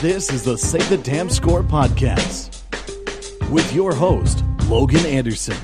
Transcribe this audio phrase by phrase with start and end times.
[0.00, 2.62] This is the Say the Damn Score podcast
[3.50, 5.58] with your host, Logan Anderson.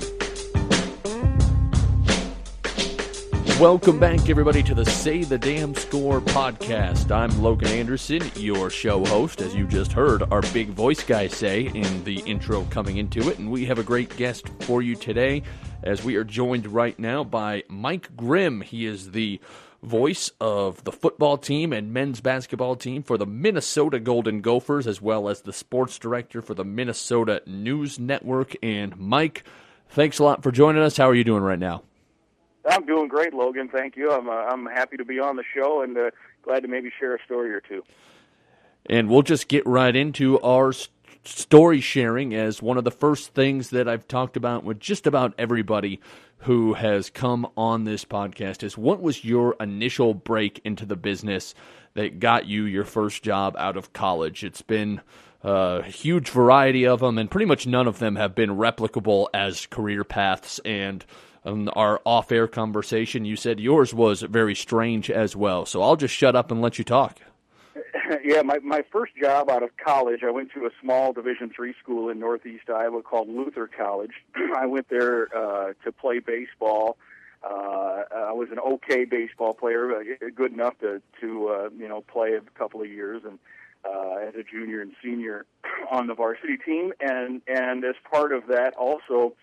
[3.59, 7.11] Welcome back, everybody, to the Say the Damn Score podcast.
[7.11, 11.69] I'm Logan Anderson, your show host, as you just heard our big voice guy say
[11.69, 13.39] in the intro coming into it.
[13.39, 15.45] And we have a great guest for you today,
[15.83, 18.61] as we are joined right now by Mike Grimm.
[18.61, 19.41] He is the
[19.87, 25.01] voice of the football team and men's basketball team for the Minnesota Golden Gophers, as
[25.01, 28.57] well as the sports director for the Minnesota News Network.
[28.63, 29.45] And Mike,
[29.89, 30.97] thanks a lot for joining us.
[30.97, 31.83] How are you doing right now?
[32.69, 33.69] I'm doing great, Logan.
[33.69, 34.11] Thank you.
[34.11, 36.11] I'm uh, I'm happy to be on the show and uh,
[36.43, 37.85] glad to maybe share a story or two.
[38.87, 40.73] And we'll just get right into our
[41.23, 45.35] story sharing as one of the first things that I've talked about with just about
[45.39, 46.01] everybody
[46.39, 51.55] who has come on this podcast is what was your initial break into the business
[51.95, 54.45] that got you your first job out of college?
[54.45, 55.01] It's been
[55.45, 59.29] uh, a huge variety of them, and pretty much none of them have been replicable
[59.33, 60.59] as career paths.
[60.65, 61.05] And
[61.45, 65.65] on our off air conversation, you said yours was very strange as well.
[65.65, 67.21] So I'll just shut up and let you talk.
[68.25, 71.75] yeah, my my first job out of college, I went to a small Division three
[71.83, 74.13] school in Northeast Iowa called Luther College.
[74.57, 76.97] I went there uh, to play baseball.
[77.43, 80.03] Uh, I was an okay baseball player, uh,
[80.35, 83.39] good enough to to uh, you know play a couple of years and
[83.85, 85.47] uh, as a junior and senior
[85.91, 89.35] on the varsity team, and and as part of that also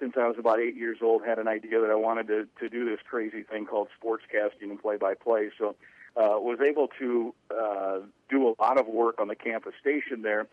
[0.00, 2.68] since I was about eight years old, had an idea that I wanted to, to
[2.68, 5.50] do this crazy thing called sportscasting and play by play.
[5.56, 5.76] So,
[6.16, 10.46] uh, was able to uh, do a lot of work on the campus station there.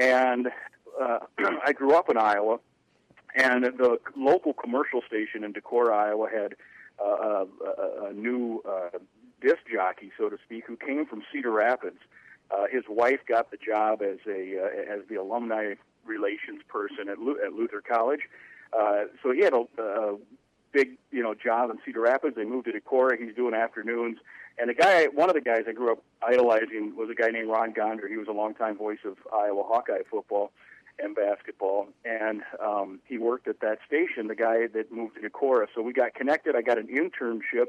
[0.00, 0.48] And
[1.00, 1.18] uh,
[1.64, 2.58] I grew up in Iowa,
[3.34, 6.54] and the local commercial station in Decorah, Iowa, had
[6.98, 8.98] uh, a, a new uh,
[9.40, 11.98] disc jockey, so to speak, who came from Cedar Rapids.
[12.50, 15.74] Uh, his wife got the job as a uh, as the alumni
[16.04, 18.20] relations person at, Lu- at Luther College,
[18.72, 20.16] uh, so he had a, a
[20.72, 22.36] big, you know, job in Cedar Rapids.
[22.36, 23.18] They moved to Decorah.
[23.18, 24.18] He's doing afternoons.
[24.58, 27.48] And the guy, one of the guys I grew up idolizing was a guy named
[27.48, 28.08] Ron Gonder.
[28.08, 30.50] He was a longtime voice of Iowa Hawkeye football
[30.98, 31.88] and basketball.
[32.04, 35.66] And um, he worked at that station, the guy that moved to Decorah.
[35.74, 36.56] So we got connected.
[36.56, 37.66] I got an internship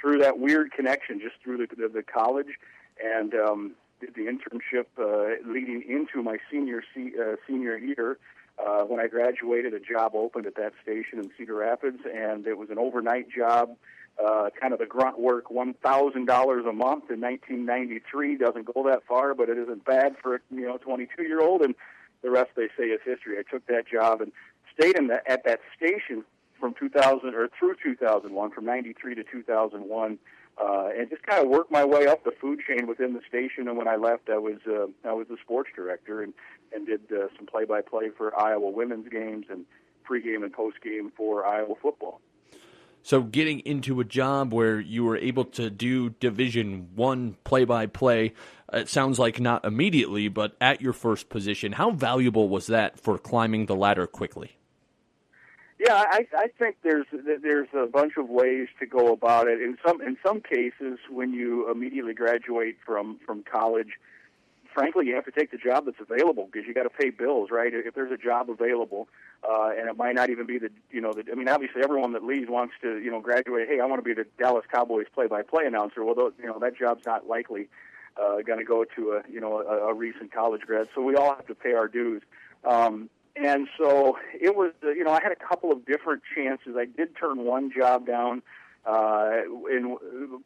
[0.00, 2.58] through that weird connection, just through the, the, the college.
[3.02, 8.18] And um, did the internship uh, leading into my senior se- uh, senior year
[8.58, 12.58] uh, when I graduated, a job opened at that station in Cedar Rapids, and it
[12.58, 13.76] was an overnight job,
[14.24, 18.36] uh, kind of the grunt work, one thousand dollars a month in 1993.
[18.36, 21.62] Doesn't go that far, but it isn't bad for you know 22 year old.
[21.62, 21.74] And
[22.22, 23.38] the rest they say is history.
[23.38, 24.32] I took that job and
[24.74, 26.24] stayed in the, at that station
[26.58, 30.18] from 2000 or through 2001, from 93 to 2001
[30.60, 33.68] uh, and just kind of worked my way up the food chain within the station.
[33.68, 36.34] And when I left, I was uh, I was the sports director and
[36.72, 39.64] and did uh, some play-by-play for Iowa women's games and
[40.08, 42.20] pregame and postgame for Iowa football.
[43.08, 48.34] So, getting into a job where you were able to do Division One play-by-play,
[48.74, 51.72] it sounds like not immediately, but at your first position.
[51.72, 54.58] How valuable was that for climbing the ladder quickly?
[55.78, 57.06] Yeah, I, I think there's
[57.40, 59.62] there's a bunch of ways to go about it.
[59.62, 63.98] In some in some cases, when you immediately graduate from from college,
[64.78, 67.50] frankly, you have to take the job that's available because you got to pay bills,
[67.50, 67.72] right?
[67.74, 69.08] If there's a job available,
[69.42, 72.12] uh, and it might not even be the you know the, I mean, obviously everyone
[72.12, 73.68] that leaves wants to you know graduate.
[73.68, 76.04] Hey, I want to be the Dallas Cowboys play-by-play announcer.
[76.04, 77.68] Well, those, you know that job's not likely
[78.16, 80.88] uh, going to go to a you know a, a recent college grad.
[80.94, 82.22] So we all have to pay our dues.
[82.64, 86.74] Um, and so it was, uh, you know, I had a couple of different chances.
[86.76, 88.42] I did turn one job down
[88.84, 89.96] uh, in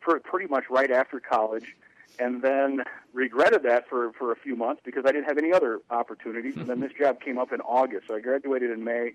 [0.00, 1.74] pr- pretty much right after college,
[2.18, 2.82] and then
[3.12, 6.56] regretted that for for a few months because I didn't have any other opportunities.
[6.56, 9.14] And then this job came up in August, so I graduated in May.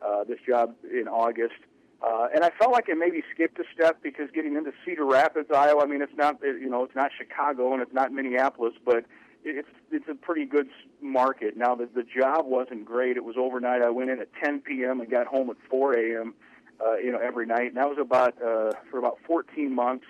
[0.00, 1.56] Uh, this job in August.
[2.00, 5.50] Uh, and I felt like I maybe skipped a step because getting into Cedar Rapids,
[5.50, 5.82] Iowa.
[5.82, 9.04] I mean, it's not you know it's not Chicago and it's not Minneapolis, but
[9.44, 10.68] it's it's a pretty good
[11.00, 11.56] market.
[11.56, 13.16] Now the the job wasn't great.
[13.16, 13.82] It was overnight.
[13.82, 15.00] I went in at 10 p.m.
[15.00, 16.34] and got home at 4 a.m.
[16.84, 17.68] Uh, you know every night.
[17.68, 20.06] And that was about uh, for about 14 months.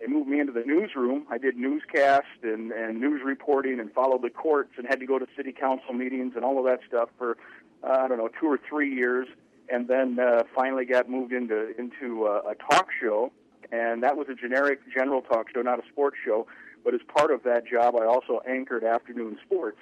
[0.00, 1.26] They moved me into the newsroom.
[1.30, 5.18] I did newscast and and news reporting and followed the courts and had to go
[5.18, 7.36] to city council meetings and all of that stuff for
[7.82, 9.28] uh, I don't know two or three years.
[9.70, 13.32] And then uh, finally got moved into into uh, a talk show,
[13.70, 16.46] and that was a generic general talk show, not a sports show
[16.84, 19.78] but as part of that job, I also anchored afternoon sports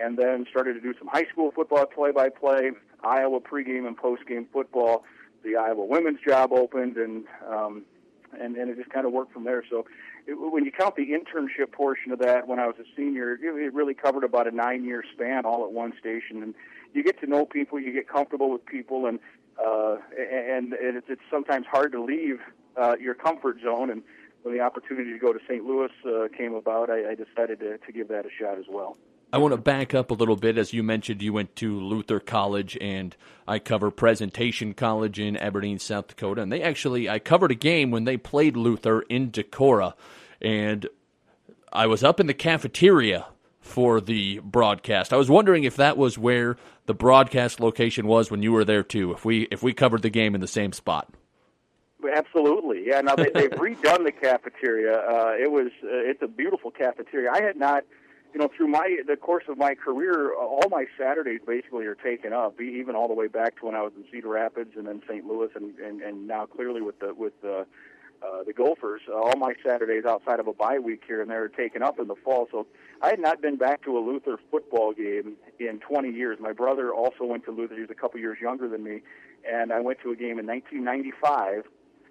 [0.00, 2.72] and then started to do some high school football play by play,
[3.02, 5.04] Iowa pregame and postgame football.
[5.44, 7.84] The Iowa women's job opened, and um,
[8.40, 9.62] and and it just kind of worked from there.
[9.68, 9.86] So
[10.26, 13.40] it, when you count the internship portion of that, when I was a senior, it,
[13.42, 16.54] it really covered about a nine-year span all at one station, and
[16.92, 19.18] you get to know people, you get comfortable with people, and
[19.64, 22.40] uh, and, and it's, it's sometimes hard to leave
[22.76, 23.90] uh, your comfort zone.
[23.90, 24.02] And
[24.42, 25.64] when the opportunity to go to St.
[25.64, 28.96] Louis uh, came about, I, I decided to, to give that a shot as well.
[29.32, 30.58] I want to back up a little bit.
[30.58, 33.16] As you mentioned, you went to Luther College, and
[33.48, 36.42] I cover Presentation College in Aberdeen, South Dakota.
[36.42, 39.94] And they actually, I covered a game when they played Luther in Decorah,
[40.40, 40.88] and
[41.72, 43.26] I was up in the cafeteria
[43.60, 45.12] for the broadcast.
[45.12, 46.56] I was wondering if that was where
[46.86, 49.12] the broadcast location was when you were there too.
[49.12, 51.12] If we if we covered the game in the same spot.
[52.14, 53.00] Absolutely, yeah.
[53.00, 54.98] Now they, they've redone the cafeteria.
[54.98, 57.30] Uh, it was uh, it's a beautiful cafeteria.
[57.32, 57.84] I had not,
[58.34, 62.32] you know, through my the course of my career, all my Saturdays basically are taken
[62.32, 65.02] up, even all the way back to when I was in Cedar Rapids and then
[65.08, 65.24] St.
[65.24, 67.64] Louis, and and, and now clearly with the with the
[68.22, 69.02] uh, the Gophers.
[69.08, 72.00] Uh, all my Saturdays outside of a bye week here and there are taken up
[72.00, 72.48] in the fall.
[72.50, 72.66] So
[73.02, 76.38] I had not been back to a Luther football game in 20 years.
[76.40, 77.74] My brother also went to Luther.
[77.74, 79.02] He was a couple years younger than me,
[79.48, 81.64] and I went to a game in 1995.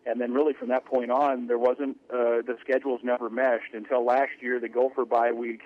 [0.05, 4.05] And then, really, from that point on, there wasn't uh, the schedules never meshed until
[4.05, 4.59] last year.
[4.59, 5.61] The Gopher bye week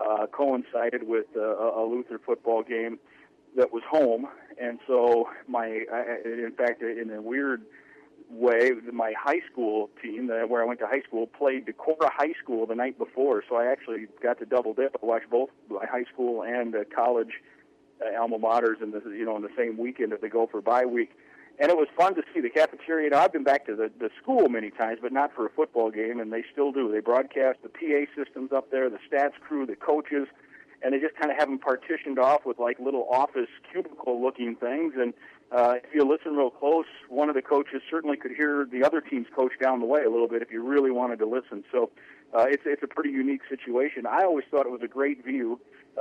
[0.00, 2.98] uh, coincided with uh, a Luther football game
[3.56, 4.26] that was home,
[4.60, 7.62] and so my, I, in fact, in a weird
[8.30, 12.34] way, my high school team, uh, where I went to high school, played Decorah High
[12.42, 13.42] School the night before.
[13.48, 14.96] So I actually got to double dip.
[15.02, 17.32] I watched both my high school and uh, college
[18.02, 20.84] uh, alma maters in the you know in the same weekend of the Gopher bye
[20.86, 21.10] week.
[21.60, 23.10] And it was fun to see the cafeteria.
[23.10, 25.90] Now, I've been back to the, the school many times, but not for a football
[25.90, 26.90] game, and they still do.
[26.92, 30.28] They broadcast the PA systems up there, the stats crew, the coaches,
[30.82, 34.54] and they just kind of have them partitioned off with like little office cubicle looking
[34.54, 34.94] things.
[34.96, 35.12] And
[35.50, 39.00] uh, if you listen real close, one of the coaches certainly could hear the other
[39.00, 41.64] team's coach down the way a little bit if you really wanted to listen.
[41.72, 41.90] So
[42.32, 44.06] uh, it's it's a pretty unique situation.
[44.06, 45.58] I always thought it was a great view.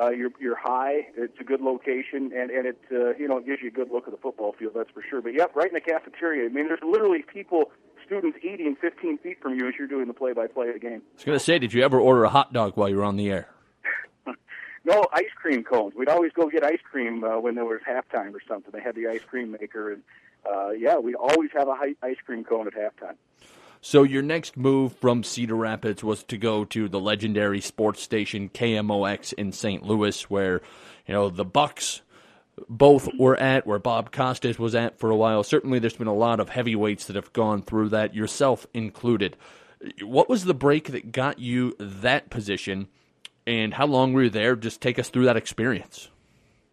[0.09, 1.07] You're you're high.
[1.15, 3.89] It's a good location, and and it uh, you know it gives you a good
[3.91, 4.73] look at the football field.
[4.75, 5.21] That's for sure.
[5.21, 6.45] But yep, right in the cafeteria.
[6.45, 7.71] I mean, there's literally people,
[8.05, 11.01] students eating 15 feet from you as you're doing the play-by-play of the game.
[11.01, 13.03] I was going to say, did you ever order a hot dog while you were
[13.03, 13.49] on the air?
[14.85, 15.95] No ice cream cones.
[15.97, 18.71] We'd always go get ice cream uh, when there was halftime or something.
[18.71, 20.01] They had the ice cream maker, and
[20.49, 23.17] uh, yeah, we'd always have a ice cream cone at halftime.
[23.81, 28.49] So your next move from Cedar Rapids was to go to the legendary sports station
[28.49, 29.83] KMOX in St.
[29.83, 30.61] Louis, where
[31.05, 32.01] you know the Bucks
[32.67, 35.43] both were at, where Bob Costas was at for a while.
[35.43, 39.37] Certainly, there's been a lot of heavyweights that have gone through that, yourself included.
[40.01, 42.87] What was the break that got you that position?
[43.47, 44.55] and how long were you there?
[44.55, 46.09] Just take us through that experience.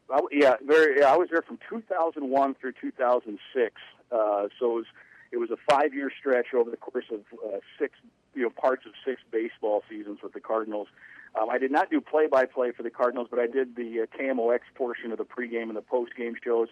[0.09, 1.01] Well, yeah, very.
[1.01, 3.75] Yeah, I was there from 2001 through 2006.
[4.11, 4.85] Uh, so it was
[5.34, 7.94] it was a five year stretch over the course of uh, six
[8.34, 10.88] you know parts of six baseball seasons with the Cardinals.
[11.34, 14.02] Um, I did not do play by play for the Cardinals, but I did the
[14.02, 16.69] uh, KMOX portion of the pregame and the postgame shows.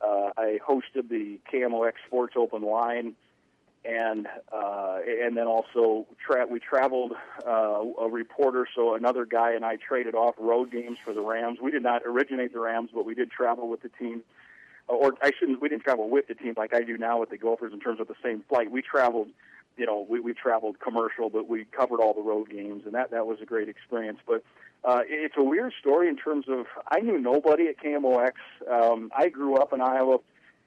[0.00, 3.14] Uh, I hosted the KMOX Sports Open Line
[3.84, 7.12] and uh, and then also tra- we traveled
[7.46, 11.58] uh, a reporter, so another guy and I traded off road games for the Rams.
[11.62, 14.22] We did not originate the Rams, but we did travel with the team,
[14.88, 15.60] or I shouldn't.
[15.60, 18.00] We didn't travel with the team like I do now with the Gophers in terms
[18.00, 18.70] of the same flight.
[18.70, 19.28] We traveled,
[19.76, 23.10] you know, we, we traveled commercial, but we covered all the road games, and that
[23.10, 24.18] that was a great experience.
[24.26, 24.44] But
[24.84, 28.32] uh, it's a weird story in terms of I knew nobody at KMOX.
[28.70, 30.18] Um, I grew up in Iowa.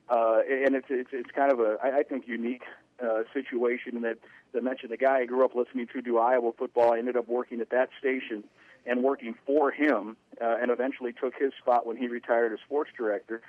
[0.10, 2.64] Uh, and it's, it's it's kind of a I, think unique
[3.02, 4.18] uh, situation that
[4.54, 6.94] that mentioned the guy I grew up listening to do Iowa football.
[6.94, 8.44] I ended up working at that station
[8.86, 12.92] and working for him, uh, and eventually took his spot when he retired as sports
[12.98, 13.42] director.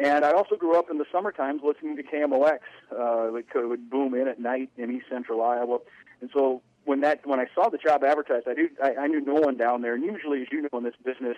[0.00, 2.58] And I also grew up in the summer times listening to KMOX.
[2.92, 5.78] Uh, it would boom in at night in East Central Iowa,
[6.20, 9.20] and so when that when I saw the job advertised, I knew I, I knew
[9.20, 9.94] no one down there.
[9.94, 11.36] And usually, as you know, in this business,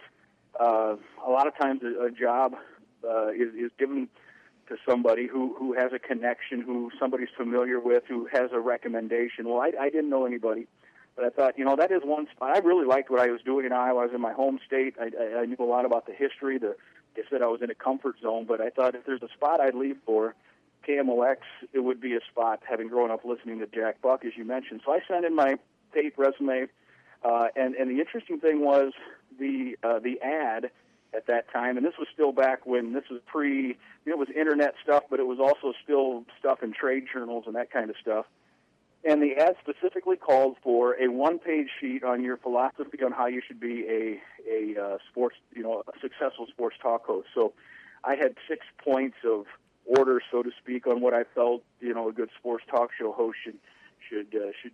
[0.58, 0.94] uh,
[1.26, 2.54] a lot of times a, a job
[3.04, 4.08] uh, is, is given
[4.68, 9.48] to somebody who who has a connection, who somebody's familiar with, who has a recommendation.
[9.48, 10.68] Well, I, I didn't know anybody,
[11.16, 12.56] but I thought, you know, that is one spot.
[12.56, 14.02] I really liked what I was doing in Iowa.
[14.02, 14.94] I was in my home state.
[15.00, 16.58] I, I, I knew a lot about the history.
[16.58, 16.76] The
[17.16, 19.60] I said, I was in a comfort zone, but I thought if there's a spot
[19.60, 20.34] I'd leave for,
[20.86, 21.36] KMOX,
[21.72, 22.62] it would be a spot.
[22.68, 25.56] Having grown up listening to Jack Buck, as you mentioned, so I sent in my
[25.92, 26.68] tape resume,
[27.22, 28.92] uh, and and the interesting thing was
[29.38, 30.70] the uh, the ad
[31.12, 33.76] at that time, and this was still back when this was pre, you
[34.06, 37.56] know, it was internet stuff, but it was also still stuff in trade journals and
[37.56, 38.26] that kind of stuff.
[39.02, 43.40] And the ad specifically called for a one-page sheet on your philosophy on how you
[43.46, 47.28] should be a a uh, sports, you know, a successful sports talk host.
[47.34, 47.54] So,
[48.04, 49.46] I had six points of
[49.84, 53.12] order, so to speak, on what I felt, you know, a good sports talk show
[53.12, 53.58] host should
[54.08, 54.72] should uh, should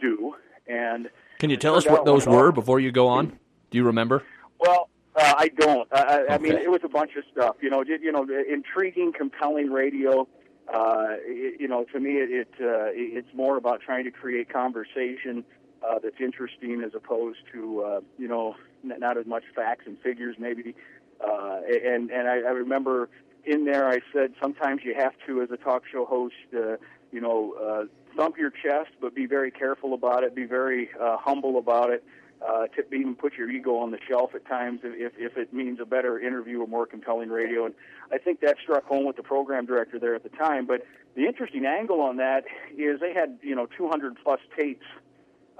[0.00, 0.34] do.
[0.66, 3.38] And can you tell us what those were before you go on?
[3.70, 4.22] Do you remember?
[4.58, 5.88] Well, uh, I don't.
[5.92, 6.34] I, okay.
[6.34, 7.56] I mean, it was a bunch of stuff.
[7.60, 10.28] You know, you know, intriguing, compelling radio.
[10.72, 14.52] Uh, it, you know, to me, it, it uh, it's more about trying to create
[14.52, 15.44] conversation
[15.88, 20.36] uh, that's interesting as opposed to uh, you know not as much facts and figures
[20.38, 20.74] maybe.
[21.20, 23.08] Uh, and and I, I remember
[23.44, 26.76] in there I said sometimes you have to as a talk show host, uh,
[27.10, 27.84] you know, uh,
[28.16, 30.34] thump your chest, but be very careful about it.
[30.34, 32.04] Be very uh, humble about it
[32.46, 35.78] uh, to even put your ego on the shelf at times if, if it means
[35.80, 37.66] a better interview or more compelling radio.
[37.66, 37.74] And
[38.12, 40.66] I think that struck home with the program director there at the time.
[40.66, 40.82] But
[41.14, 42.44] the interesting angle on that
[42.76, 44.86] is they had, you know, 200 plus tapes,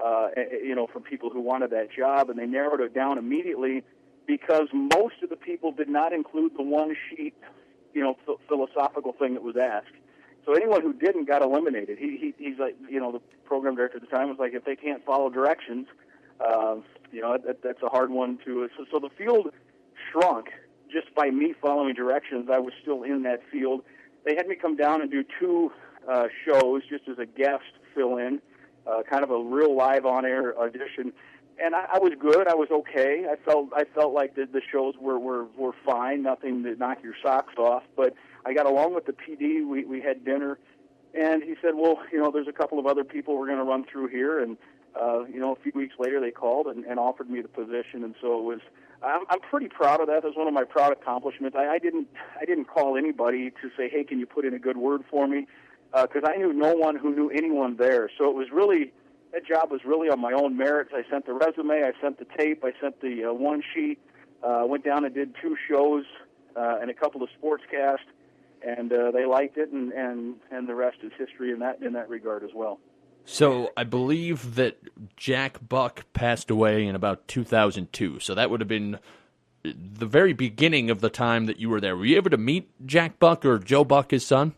[0.03, 0.29] uh,
[0.63, 3.83] you know, from people who wanted that job, and they narrowed it down immediately
[4.25, 7.35] because most of the people did not include the one sheet,
[7.93, 9.93] you know, philosophical thing that was asked.
[10.45, 11.97] So anyone who didn't got eliminated.
[11.97, 14.65] He, he he's like, you know, the program director at the time was like, if
[14.65, 15.87] they can't follow directions,
[16.45, 16.75] uh,
[17.11, 18.69] you know, that, that's a hard one to.
[18.77, 19.49] So, so the field
[20.11, 20.47] shrunk
[20.91, 22.49] just by me following directions.
[22.51, 23.81] I was still in that field.
[24.25, 25.71] They had me come down and do two
[26.09, 27.63] uh, shows just as a guest
[27.95, 28.41] fill in,
[28.87, 31.13] uh, kind of a real live on air audition.
[31.63, 32.47] And I, I was good.
[32.47, 33.25] I was okay.
[33.29, 36.23] I felt I felt like the, the shows were, were were fine.
[36.23, 37.83] Nothing to knock your socks off.
[37.95, 39.65] But I got along with the PD.
[39.65, 40.57] We we had dinner,
[41.13, 43.63] and he said, "Well, you know, there's a couple of other people we're going to
[43.63, 44.57] run through here, and
[44.99, 48.03] uh, you know, a few weeks later they called and, and offered me the position,
[48.03, 48.59] and so it was.
[49.01, 50.21] I'm, I'm pretty proud of that.
[50.21, 51.57] That was one of my proud accomplishments.
[51.59, 52.07] I, I didn't,
[52.39, 55.27] I didn't call anybody to say, "Hey, can you put in a good word for
[55.27, 55.47] me?"
[55.91, 58.09] Because uh, I knew no one who knew anyone there.
[58.17, 58.93] So it was really
[59.33, 60.91] that job was really on my own merits.
[60.95, 63.99] I sent the resume, I sent the tape, I sent the uh, one sheet.
[64.43, 66.03] Uh, went down and did two shows
[66.55, 67.99] uh, and a couple of sportscasts,
[68.61, 71.93] and uh, they liked it, and, and and the rest is history in that in
[71.93, 72.79] that regard as well.
[73.25, 74.77] So I believe that
[75.15, 78.19] Jack Buck passed away in about 2002.
[78.19, 78.99] So that would have been
[79.63, 81.95] the very beginning of the time that you were there.
[81.95, 84.53] Were you able to meet Jack Buck or Joe Buck, his son?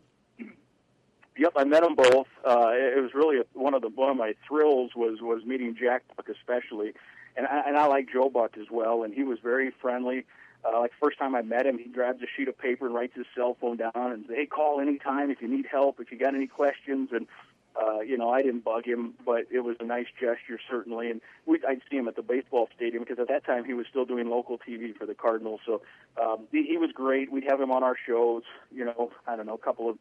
[1.37, 2.27] Yep, I met them both.
[2.45, 5.75] Uh, it was really a, one of the one of my thrills was was meeting
[5.77, 6.93] Jack Buck especially,
[7.35, 9.03] and I, and I like Joe Buck as well.
[9.03, 10.25] And he was very friendly.
[10.63, 13.15] Uh, like first time I met him, he grabs a sheet of paper and writes
[13.15, 16.17] his cell phone down and say, "Hey, call anytime if you need help, if you
[16.17, 17.27] got any questions." And
[17.81, 21.09] uh, you know, I didn't bug him, but it was a nice gesture certainly.
[21.09, 23.85] And we, I'd see him at the baseball stadium because at that time he was
[23.89, 25.59] still doing local TV for the Cardinals.
[25.65, 25.81] So
[26.21, 27.31] um, he, he was great.
[27.31, 28.43] We'd have him on our shows.
[28.73, 29.97] You know, I don't know, a couple of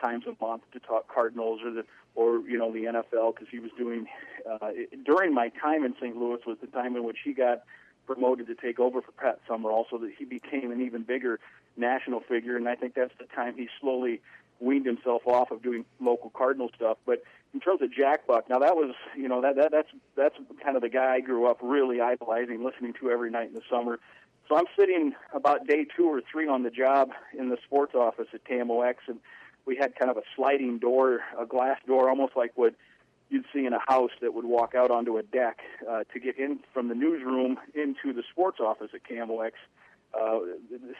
[0.00, 1.84] times a month to talk Cardinals or the
[2.14, 4.06] or you know the NFL because he was doing
[4.50, 4.70] uh,
[5.04, 6.16] during my time in St.
[6.16, 7.62] Louis was the time in which he got
[8.06, 11.40] promoted to take over for Pat Summerall, so that he became an even bigger
[11.76, 12.56] national figure.
[12.56, 14.20] And I think that's the time he slowly
[14.60, 16.98] weaned himself off of doing local Cardinal stuff.
[17.06, 20.36] But in terms of Jack Buck, now that was you know that, that that's that's
[20.62, 23.62] kind of the guy I grew up really idolizing, listening to every night in the
[23.70, 23.98] summer.
[24.48, 28.26] So I'm sitting about day two or three on the job in the sports office
[28.34, 29.18] at KMOX, and
[29.64, 32.74] we had kind of a sliding door, a glass door, almost like what
[33.30, 36.38] you'd see in a house that would walk out onto a deck uh, to get
[36.38, 39.52] in from the newsroom into the sports office at KMOX.
[40.12, 40.38] Uh,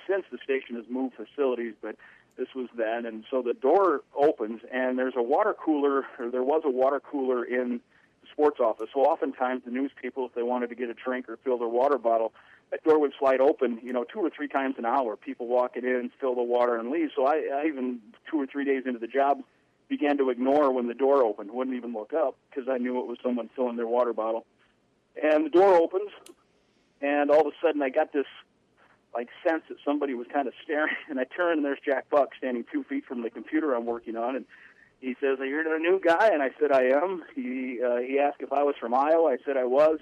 [0.08, 1.94] since the station has moved facilities, but
[2.36, 6.42] this was then, and so the door opens, and there's a water cooler, or there
[6.42, 7.80] was a water cooler in
[8.22, 8.88] the sports office.
[8.92, 11.68] So oftentimes the news people, if they wanted to get a drink or fill their
[11.68, 12.32] water bottle,
[12.70, 15.16] that door would slide open, you know, two or three times an hour.
[15.16, 17.10] People walking in, fill the water, and leave.
[17.14, 19.42] So I, I even two or three days into the job
[19.88, 21.52] began to ignore when the door opened.
[21.52, 24.44] Wouldn't even look up because I knew it was someone filling their water bottle.
[25.22, 26.10] And the door opens,
[27.00, 28.26] and all of a sudden I got this
[29.14, 32.30] like sense that somebody was kind of staring, and I turned and there's Jack Buck
[32.37, 34.44] standing two feet from the computer I'm working on, and
[35.00, 38.18] he says, "Are you the new guy?" And I said, "I am." He uh, he
[38.18, 39.33] asked if I was from Iowa.
[39.33, 39.99] I said I was.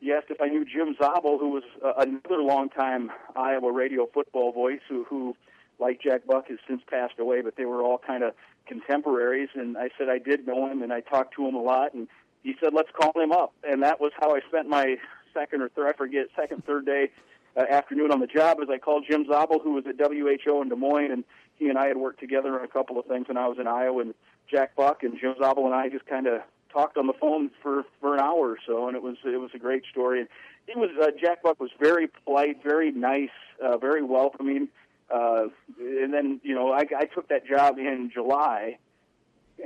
[0.00, 4.52] He asked if I knew Jim Zabel, who was uh, another longtime Iowa radio football
[4.52, 5.36] voice, who who
[5.80, 8.34] like Jack Buck has since passed away, but they were all kind of
[8.66, 9.48] contemporaries.
[9.54, 11.94] And I said I did know him, and I talked to him a lot.
[11.94, 12.08] And
[12.42, 14.96] he said, "Let's call him up." And that was how I spent my
[15.34, 17.10] second or third, I forget, second, third day
[17.58, 20.68] uh, afternoon on the job as I called Jim Zabel, who was at WHO in
[20.68, 21.24] Des Moines, and
[21.56, 23.66] he and I had worked together on a couple of things when I was in
[23.66, 24.02] Iowa.
[24.02, 24.14] And
[24.50, 26.40] Jack Buck and Jim Zabel and I just kind of
[26.72, 29.50] talked on the phone for for an hour or so, and it was it was
[29.54, 30.20] a great story.
[30.20, 30.28] And
[30.66, 33.30] he was uh, Jack Buck was very polite, very nice,
[33.62, 34.68] uh, very welcoming.
[35.10, 35.46] Uh,
[35.80, 38.78] and then you know I, I took that job in July,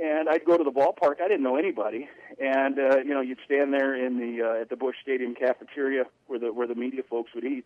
[0.01, 1.21] and I'd go to the ballpark.
[1.21, 2.09] I didn't know anybody,
[2.39, 6.05] and uh, you know you'd stand there in the uh, at the Busch Stadium cafeteria
[6.27, 7.65] where the where the media folks would eat,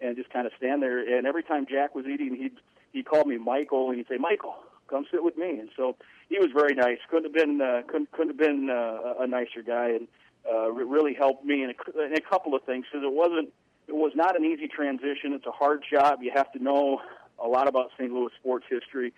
[0.00, 0.98] and just kind of stand there.
[0.98, 2.56] And every time Jack was eating, he'd
[2.92, 4.56] he called me Michael, and he'd say, "Michael,
[4.90, 5.58] come sit with me.
[5.58, 5.96] And so
[6.28, 6.98] he was very nice.
[7.08, 10.08] Couldn't have been uh, couldn't couldn't have been uh, a nicer guy, and
[10.50, 13.50] uh, really helped me in a, in a couple of things because it wasn't
[13.86, 15.32] it was not an easy transition.
[15.32, 16.22] It's a hard job.
[16.22, 17.00] You have to know
[17.42, 18.12] a lot about St.
[18.12, 19.14] Louis sports history.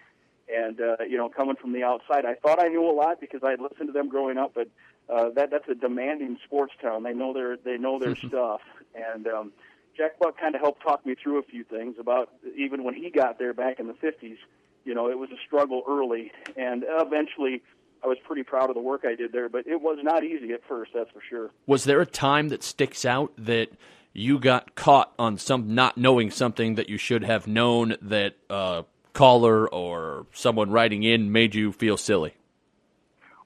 [0.53, 3.41] And uh, you know, coming from the outside, I thought I knew a lot because
[3.43, 4.53] I had listened to them growing up.
[4.55, 4.69] But
[5.09, 7.05] uh, that that's a demanding sports town.
[7.05, 8.61] They know their they know their stuff.
[8.95, 9.53] And um,
[9.97, 13.11] Jack Buck kind of helped talk me through a few things about even when he
[13.11, 14.37] got there back in the '50s.
[14.85, 17.63] You know, it was a struggle early, and eventually,
[18.03, 19.49] I was pretty proud of the work I did there.
[19.49, 21.51] But it was not easy at first, that's for sure.
[21.67, 23.71] Was there a time that sticks out that?
[24.13, 28.85] you got caught on some not knowing something that you should have known that a
[29.13, 32.35] caller or someone writing in made you feel silly?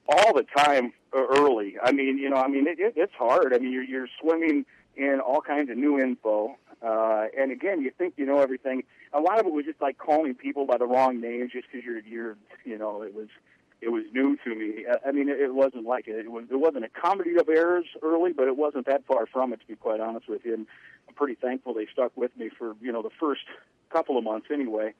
[0.09, 1.75] All the time uh, early.
[1.81, 3.53] I mean, you know, I mean, it, it, it's hard.
[3.53, 4.65] I mean, you're, you're swimming
[4.97, 6.57] in all kinds of new info.
[6.81, 8.83] Uh, and again, you think you know everything.
[9.13, 11.85] A lot of it was just like calling people by the wrong names just because
[11.85, 13.27] you're, you're, you know, it was,
[13.79, 14.85] it was new to me.
[15.05, 16.15] I mean, it wasn't like it.
[16.15, 19.53] It, was, it wasn't a comedy of errors early, but it wasn't that far from
[19.53, 20.55] it, to be quite honest with you.
[20.55, 20.67] And
[21.07, 23.41] I'm pretty thankful they stuck with me for you know the first
[23.91, 24.93] couple of months anyway.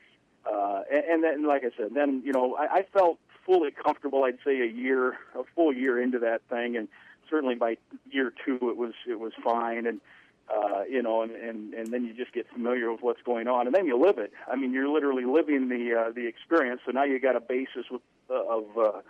[0.46, 4.24] Uh, and, and then, like I said, then you know I, I felt fully comfortable.
[4.24, 6.88] I'd say a year, a full year into that thing, and
[7.29, 7.77] certainly by
[8.10, 9.86] year two, it was it was fine.
[9.86, 10.01] And
[10.50, 13.67] uh, you know, and, and and then you just get familiar with what's going on,
[13.67, 14.31] and then you live it.
[14.50, 16.81] I mean, you're literally living the uh, the experience.
[16.86, 19.01] So now you got a basis with, uh, of uh,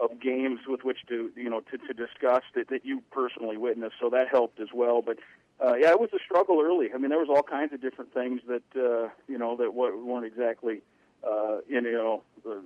[0.00, 3.94] of games with which to you know to, to discuss that that you personally witnessed.
[4.00, 5.00] So that helped as well.
[5.00, 5.18] But
[5.64, 6.88] uh, yeah, it was a struggle early.
[6.94, 10.26] I mean, there was all kinds of different things that uh, you know that weren't
[10.26, 10.82] exactly
[11.24, 12.56] uh, you know uh,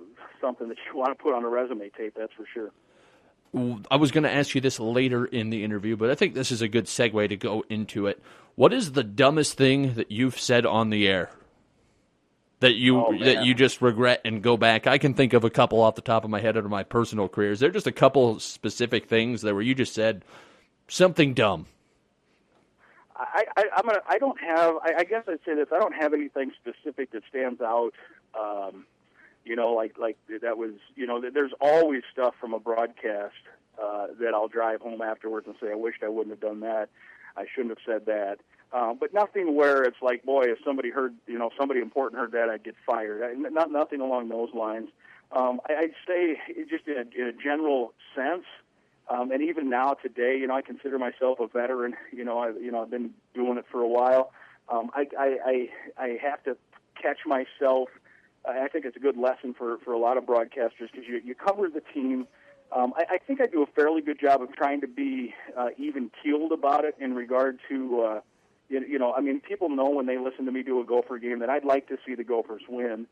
[0.41, 2.15] something that you want to put on a resume tape.
[2.17, 2.71] That's for sure.
[3.53, 6.51] I was going to ask you this later in the interview, but I think this
[6.51, 8.21] is a good segue to go into it.
[8.55, 11.29] What is the dumbest thing that you've said on the air
[12.59, 14.87] that you oh, that you just regret and go back?
[14.87, 16.83] I can think of a couple off the top of my head out of my
[16.83, 17.51] personal career.
[17.51, 20.25] Is there just a couple specific things that where you just said
[20.87, 21.67] something dumb?
[23.15, 25.95] I, I I'm gonna I don't have I, I guess I'd say this I don't
[25.95, 27.91] have anything specific that stands out.
[28.39, 28.85] Um,
[29.47, 33.35] you know, like like that was you know there's always stuff from a broadcast
[33.81, 36.89] uh, that I'll drive home afterwards and say I wished I wouldn't have done that.
[37.35, 38.39] I shouldn't have said that.
[38.73, 42.33] Um, but nothing where it's like, boy, if somebody heard, you know, somebody important heard
[42.33, 43.23] that, I'd get fired.
[43.23, 44.89] I, not nothing along those lines.
[45.31, 46.37] Um, I, I'd say
[46.69, 48.43] just in a, in a general sense,
[49.09, 51.95] um, and even now today, you know, I consider myself a veteran.
[52.11, 54.31] You know, I, you know, I've been doing it for a while.
[54.67, 56.57] Um, I, I, I, I have to
[57.01, 57.87] catch myself
[58.47, 61.35] I think it's a good lesson for, for a lot of broadcasters because you, you
[61.35, 62.27] cover the team.
[62.71, 65.69] Um, I, I think I do a fairly good job of trying to be uh,
[65.77, 68.21] even keeled about it in regard to, uh,
[68.69, 71.17] you, you know, I mean, people know when they listen to me do a Gopher
[71.17, 73.07] game that I'd like to see the Gophers win.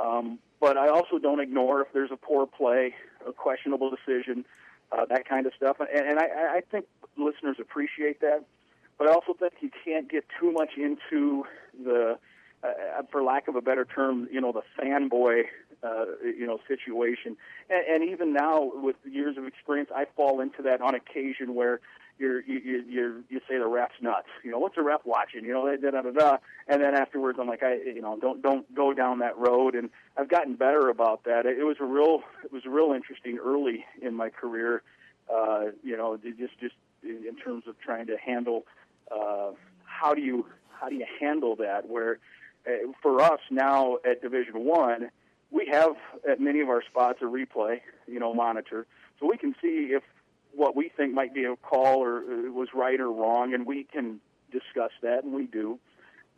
[0.00, 2.94] Um, but I also don't ignore if there's a poor play,
[3.26, 4.44] a questionable decision,
[4.92, 5.78] uh, that kind of stuff.
[5.80, 8.44] And, and I, I think listeners appreciate that.
[8.98, 11.44] But I also think you can't get too much into
[11.84, 12.18] the
[12.62, 15.44] uh, for lack of a better term, you know, the fanboy,
[15.82, 17.36] uh, you know, situation.
[17.68, 21.80] And, and even now, with years of experience, I fall into that on occasion where
[22.18, 24.28] you're, you you you you say the ref's nuts.
[24.44, 25.42] You know, what's a ref watching?
[25.44, 26.36] You know, da da da da.
[26.68, 29.74] And then afterwards, I'm like, I you know, don't don't go down that road.
[29.74, 31.46] And I've gotten better about that.
[31.46, 34.82] It, it was a real it was real interesting early in my career.
[35.32, 38.66] Uh, you know, just just in terms of trying to handle
[39.10, 39.52] uh,
[39.84, 42.16] how do you how do you handle that where uh,
[43.02, 45.10] for us now at Division One,
[45.50, 45.96] we have
[46.28, 48.86] at many of our spots a replay, you know, monitor,
[49.18, 50.02] so we can see if
[50.52, 53.84] what we think might be a call or uh, was right or wrong, and we
[53.84, 54.20] can
[54.50, 55.78] discuss that, and we do.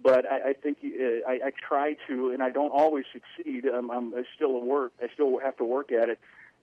[0.03, 3.65] But I, I think uh, I, I try to, and I don't always succeed.
[3.67, 4.93] I'm, I'm still a work.
[5.03, 6.19] I still have to work at it,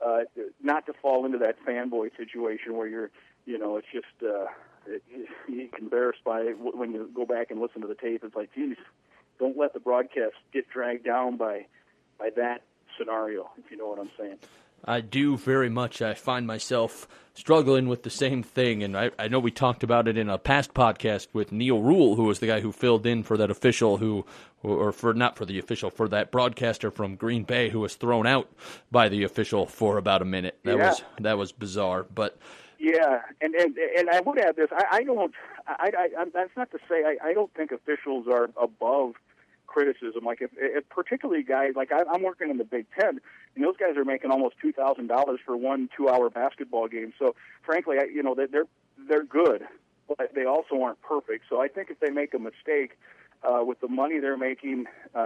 [0.05, 0.21] uh,
[0.61, 3.11] not to fall into that fanboy situation where you're,
[3.45, 4.45] you know, it's just uh,
[4.85, 5.01] it,
[5.47, 8.23] you get embarrassed by it when you go back and listen to the tape.
[8.23, 8.77] It's like, geez,
[9.39, 11.65] don't let the broadcast get dragged down by
[12.19, 12.61] by that
[12.97, 13.49] scenario.
[13.57, 14.37] If you know what I'm saying.
[14.85, 16.01] I do very much.
[16.01, 20.07] I find myself struggling with the same thing, and I, I know we talked about
[20.07, 23.23] it in a past podcast with Neil Rule, who was the guy who filled in
[23.23, 24.25] for that official who,
[24.63, 28.27] or for not for the official, for that broadcaster from Green Bay who was thrown
[28.27, 28.49] out
[28.91, 30.59] by the official for about a minute.
[30.63, 30.89] That yeah.
[30.89, 32.37] was that was bizarre, but.
[32.81, 34.69] Yeah, and and and I would add this.
[34.71, 35.33] I, I don't.
[35.67, 39.15] I, I, that's not to say I, I don't think officials are above
[39.69, 40.25] criticism.
[40.25, 43.21] Like if, if particularly guys like I, I'm working in the Big Ten,
[43.55, 47.13] and those guys are making almost two thousand dollars for one two-hour basketball game.
[47.19, 48.65] So frankly, I, you know they're
[49.07, 49.61] they're good,
[50.07, 51.45] but they also aren't perfect.
[51.49, 52.97] So I think if they make a mistake
[53.43, 54.85] uh, with the money they're making.
[55.13, 55.25] Uh,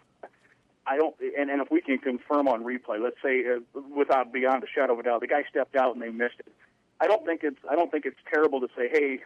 [0.86, 4.63] I don't, and, and if we can confirm on replay, let's say uh, without beyond
[4.63, 6.51] a shadow of a doubt, the guy stepped out and they missed it.
[6.99, 9.19] I don't think it's I don't think it's terrible to say, hey,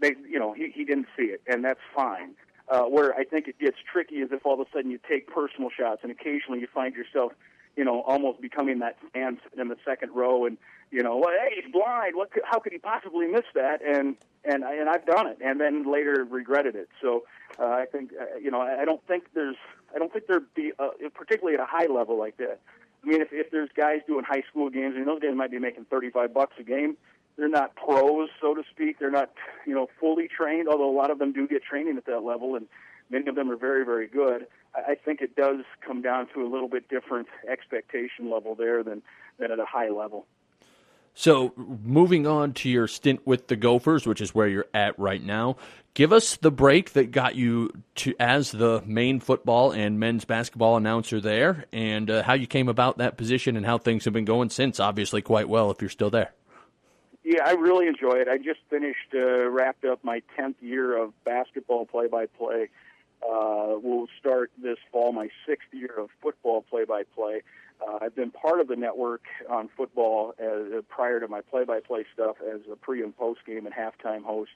[0.00, 2.30] they you know he he didn't see it, and that's fine.
[2.68, 5.28] Uh, where I think it gets tricky is if all of a sudden you take
[5.28, 7.32] personal shots, and occasionally you find yourself,
[7.76, 10.58] you know, almost becoming that fan in the second row, and
[10.90, 12.16] you know, well, hey, he's blind.
[12.16, 12.32] What?
[12.32, 13.82] Could, how could he possibly miss that?
[13.82, 16.88] And and and I've done it, and then later regretted it.
[17.00, 17.24] So
[17.58, 19.56] uh, I think uh, you know I don't think there's
[19.94, 22.60] I don't think there'd be uh, particularly at a high level like that.
[23.04, 25.50] I mean, if if there's guys doing high school games, I mean, those guys might
[25.50, 26.96] be making 35 bucks a game.
[27.36, 28.98] They're not pros, so to speak.
[28.98, 29.30] They're not
[29.66, 32.56] you know fully trained, although a lot of them do get training at that level,
[32.56, 32.66] and
[33.10, 34.46] many of them are very very good.
[34.74, 39.02] I, think it does come down to a little bit different expectation level there than
[39.38, 40.26] than at a high level.
[41.18, 45.22] So, moving on to your stint with the Gophers, which is where you're at right
[45.22, 45.56] now,
[45.94, 50.76] give us the break that got you to as the main football and men's basketball
[50.76, 54.26] announcer there, and uh, how you came about that position and how things have been
[54.26, 54.78] going since.
[54.78, 56.35] Obviously, quite well if you're still there.
[57.28, 58.28] Yeah, I really enjoy it.
[58.28, 62.68] I just finished, uh, wrapped up my tenth year of basketball play-by-play.
[63.20, 67.42] Uh, we'll start this fall my sixth year of football play-by-play.
[67.80, 72.04] Uh, I've been part of the network on football as, uh, prior to my play-by-play
[72.14, 74.52] stuff as a pre and post game and halftime host.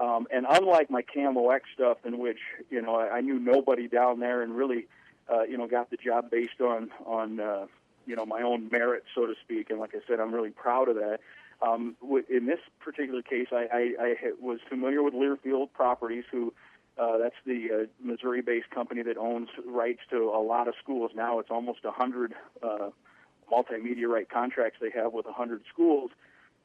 [0.00, 2.38] Um, and unlike my KMOX stuff, in which
[2.70, 4.86] you know I, I knew nobody down there and really,
[5.28, 7.66] uh, you know, got the job based on on uh,
[8.06, 9.70] you know my own merit, so to speak.
[9.70, 11.18] And like I said, I'm really proud of that.
[11.62, 11.96] Um,
[12.28, 16.52] in this particular case, I, I, I was familiar with Learfield Properties, who
[16.98, 21.12] uh, that's the uh, Missouri-based company that owns rights to a lot of schools.
[21.14, 22.90] Now it's almost a hundred uh,
[23.52, 26.10] multimedia right contracts they have with a hundred schools.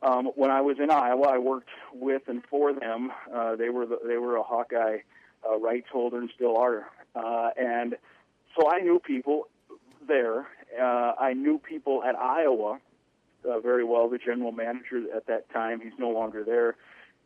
[0.01, 3.11] Um, when I was in Iowa, I worked with and for them.
[3.33, 4.99] Uh, they were the, they were a Hawkeye
[5.47, 6.87] uh, rights holder and still are.
[7.15, 7.97] Uh, and
[8.57, 9.47] so I knew people
[10.07, 10.47] there.
[10.81, 12.79] Uh, I knew people at Iowa
[13.49, 14.09] uh, very well.
[14.09, 16.75] The general manager at that time, he's no longer there.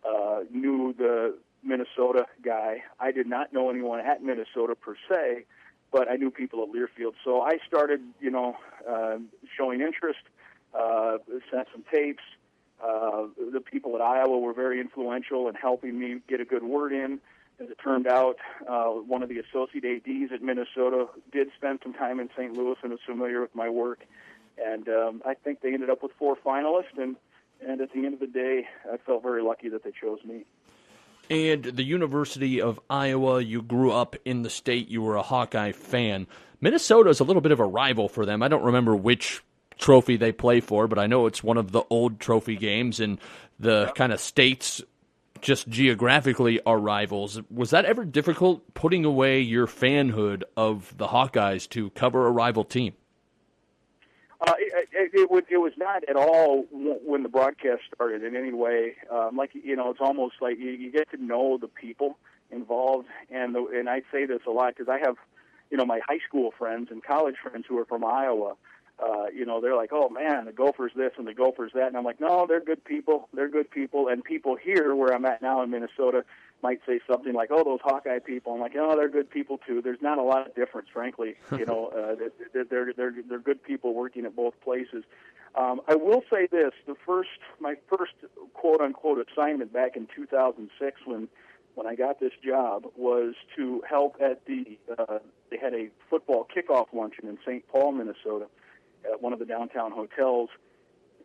[0.08, 2.84] Uh, knew the Minnesota guy.
[2.99, 5.45] I did not know anyone at Minnesota per se,
[5.91, 7.13] but I knew people at Learfield.
[7.23, 8.56] So I started, you know,
[8.88, 9.17] uh,
[9.58, 10.19] showing interest,
[10.73, 11.17] uh,
[11.51, 12.23] sent some tapes.
[12.84, 16.91] Uh, the people at Iowa were very influential in helping me get a good word
[16.91, 17.19] in.
[17.60, 18.36] As it turned out,
[18.67, 22.51] uh, one of the associate ADs at Minnesota did spend some time in St.
[22.54, 24.04] Louis and is familiar with my work.
[24.63, 26.97] And um, I think they ended up with four finalists.
[26.97, 27.15] And,
[27.65, 30.45] and at the end of the day, I felt very lucky that they chose me.
[31.29, 35.71] And the University of Iowa, you grew up in the state, you were a Hawkeye
[35.71, 36.27] fan.
[36.61, 38.43] Minnesota is a little bit of a rival for them.
[38.43, 39.41] I don't remember which
[39.77, 43.19] trophy they play for, but I know it's one of the old trophy games, and
[43.59, 44.81] the kind of states
[45.41, 47.41] just geographically are rivals.
[47.51, 52.63] Was that ever difficult putting away your fanhood of the Hawkeyes to cover a rival
[52.63, 52.93] team?
[54.97, 58.95] It, it, it was not at all when the broadcast started in any way.
[59.12, 62.17] Um, like you know, it's almost like you, you get to know the people
[62.51, 65.15] involved, and the, and I say this a lot because I have,
[65.69, 68.55] you know, my high school friends and college friends who are from Iowa.
[68.97, 71.97] Uh, you know, they're like, oh man, the Gophers this and the Gophers that, and
[71.97, 73.27] I'm like, no, they're good people.
[73.34, 76.23] They're good people, and people here where I'm at now in Minnesota
[76.65, 79.84] might say something like, "Oh, those Hawkeye people." I'm like, "Oh, they're good people too."
[79.84, 81.36] There's not a lot of difference, frankly.
[81.51, 82.15] You know, uh,
[82.54, 85.04] they're, they're they're they're good people working at both places.
[85.56, 88.13] Um, I will say this: the first, my first
[88.56, 91.28] quote unquote assignment back in 2006, when
[91.75, 94.80] when I got this job, was to help at the.
[94.97, 95.19] Uh,
[95.51, 97.67] they had a football kickoff luncheon in St.
[97.67, 98.47] Paul, Minnesota,
[99.12, 100.49] at one of the downtown hotels.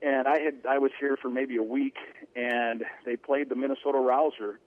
[0.03, 1.96] And I had I was here for maybe a week,
[2.37, 4.61] and they played the Minnesota Rouser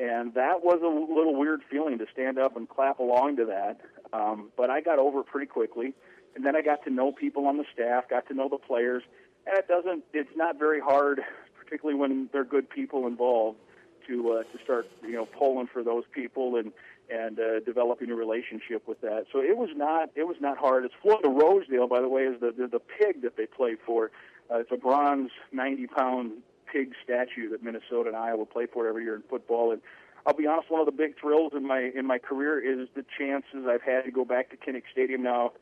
[0.00, 3.80] and that was a little weird feeling to stand up and clap along to that.
[4.12, 5.94] Um, but I got over it pretty quickly,
[6.34, 9.02] and then I got to know people on the staff, got to know the players,
[9.46, 10.04] and it doesn't.
[10.12, 11.20] It's not very hard,
[11.58, 13.58] particularly when they're good people involved,
[14.06, 16.72] to uh, to start you know pulling for those people and
[17.08, 19.26] and uh, developing a relationship with that.
[19.32, 20.84] So it was not it was not hard.
[20.84, 23.76] It's Floyd of Rosedale, by the way, is the the, the pig that they play
[23.86, 24.10] for.
[24.50, 26.32] Uh, it's a bronze 90 pound
[26.76, 29.72] pig statue that Minnesota and Iowa play for every year in football.
[29.72, 29.80] And
[30.26, 33.04] I'll be honest, one of the big thrills in my in my career is the
[33.18, 35.52] chances I've had to go back to Kinnick Stadium now.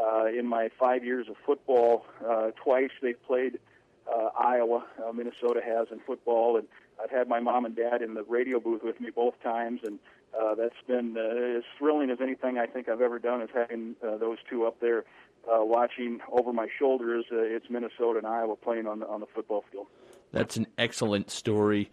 [0.00, 3.58] Uh, in my five years of football, uh, twice they've played
[4.06, 6.68] uh, Iowa, uh, Minnesota has in football, and
[7.02, 9.98] I've had my mom and dad in the radio booth with me both times, and
[10.40, 13.42] uh, that's been uh, as thrilling as anything I think I've ever done.
[13.42, 15.04] Is having uh, those two up there,
[15.52, 17.24] uh, watching over my shoulders.
[17.32, 19.88] Uh, it's Minnesota and Iowa playing on the on the football field.
[20.32, 21.90] That's an excellent story.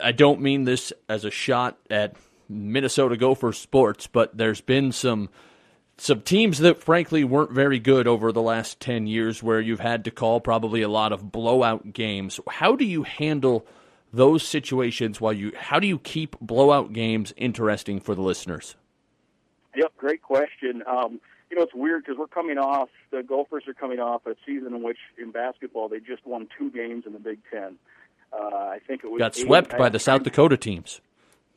[0.00, 2.16] I don't mean this as a shot at
[2.48, 5.28] Minnesota Gopher sports, but there's been some
[5.96, 10.04] some teams that frankly weren't very good over the last 10 years where you've had
[10.04, 12.40] to call probably a lot of blowout games.
[12.48, 13.64] How do you handle
[14.12, 18.76] those situations while you how do you keep blowout games interesting for the listeners?
[19.76, 20.82] Yep, great question.
[20.86, 21.20] Um,
[21.54, 24.74] you know, it's weird because we're coming off the Gophers are coming off a season
[24.74, 27.76] in which in basketball they just won two games in the Big Ten.
[28.32, 31.00] Uh, I think it was got swept by the South Dakota teams.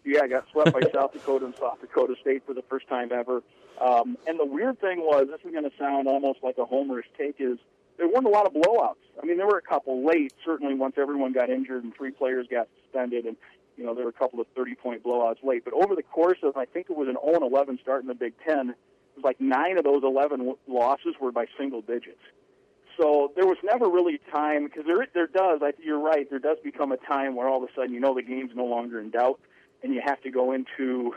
[0.06, 3.10] Yeah, I got swept by South Dakota and South Dakota State for the first time
[3.12, 3.42] ever.
[3.82, 7.10] Um, and the weird thing was, this is going to sound almost like a homerish
[7.18, 7.58] take, is
[7.98, 9.02] there weren't a lot of blowouts.
[9.22, 12.46] I mean, there were a couple late, certainly once everyone got injured and three players
[12.52, 13.36] got suspended, and
[13.78, 15.66] you know there were a couple of 30-point blowouts late.
[15.66, 18.34] But over the course of, I think it was an 0-11 start in the Big
[18.46, 18.76] Ten,
[19.24, 22.22] like nine of those 11 losses were by single digits.
[23.00, 25.60] So there was never really a time because there there does.
[25.62, 26.28] I, you're right.
[26.30, 28.66] There does become a time where all of a sudden you know the game's no
[28.66, 29.40] longer in doubt,
[29.84, 31.14] and you have to go into,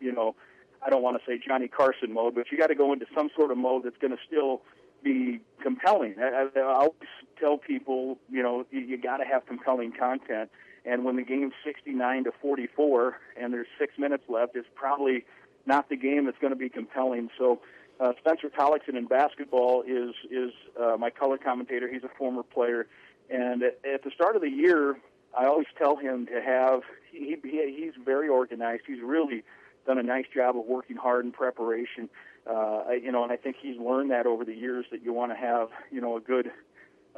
[0.00, 0.36] you know,
[0.84, 3.30] I don't want to say Johnny Carson mode, but you got to go into some
[3.36, 4.62] sort of mode that's going to still
[5.02, 6.14] be compelling.
[6.20, 6.94] I, I, I always
[7.38, 10.50] tell people, you know, you, you got to have compelling content.
[10.84, 15.24] And when the game's 69 to 44 and there's six minutes left, it's probably
[15.66, 17.30] not the game that's going to be compelling.
[17.38, 17.60] So
[18.00, 21.88] uh, Spencer Tollackson in basketball is is uh, my color commentator.
[21.92, 22.86] He's a former player,
[23.30, 24.96] and at, at the start of the year,
[25.36, 26.82] I always tell him to have.
[27.10, 28.82] He, he he's very organized.
[28.86, 29.44] He's really
[29.86, 32.08] done a nice job of working hard in preparation.
[32.46, 35.32] Uh, you know, and I think he's learned that over the years that you want
[35.32, 36.50] to have, you know, a good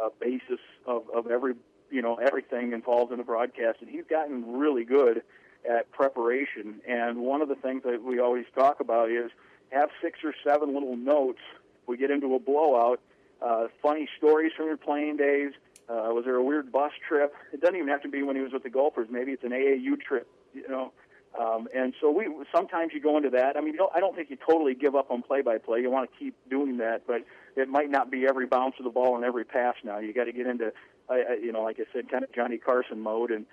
[0.01, 1.55] uh, basis of, of every,
[1.91, 3.79] you know, everything involved in the broadcast.
[3.81, 5.23] And he's gotten really good
[5.69, 6.81] at preparation.
[6.89, 9.31] And one of the things that we always talk about is
[9.71, 11.41] have six or seven little notes.
[11.87, 13.01] We get into a blowout,
[13.43, 15.53] uh, funny stories from your playing days.
[15.89, 17.33] Uh, was there a weird bus trip?
[17.53, 19.09] It doesn't even have to be when he was with the Gophers.
[19.11, 20.29] Maybe it's an AAU trip.
[20.53, 20.93] You know,
[21.39, 23.57] um, and so we sometimes you go into that.
[23.57, 25.81] I mean, don't, I don't think you totally give up on play-by-play.
[25.81, 27.25] You want to keep doing that, but
[27.57, 29.75] it might not be every bounce of the ball and every pass.
[29.85, 30.73] Now you got to get into,
[31.11, 33.45] I, you know, like I said, kind of Johnny Carson mode and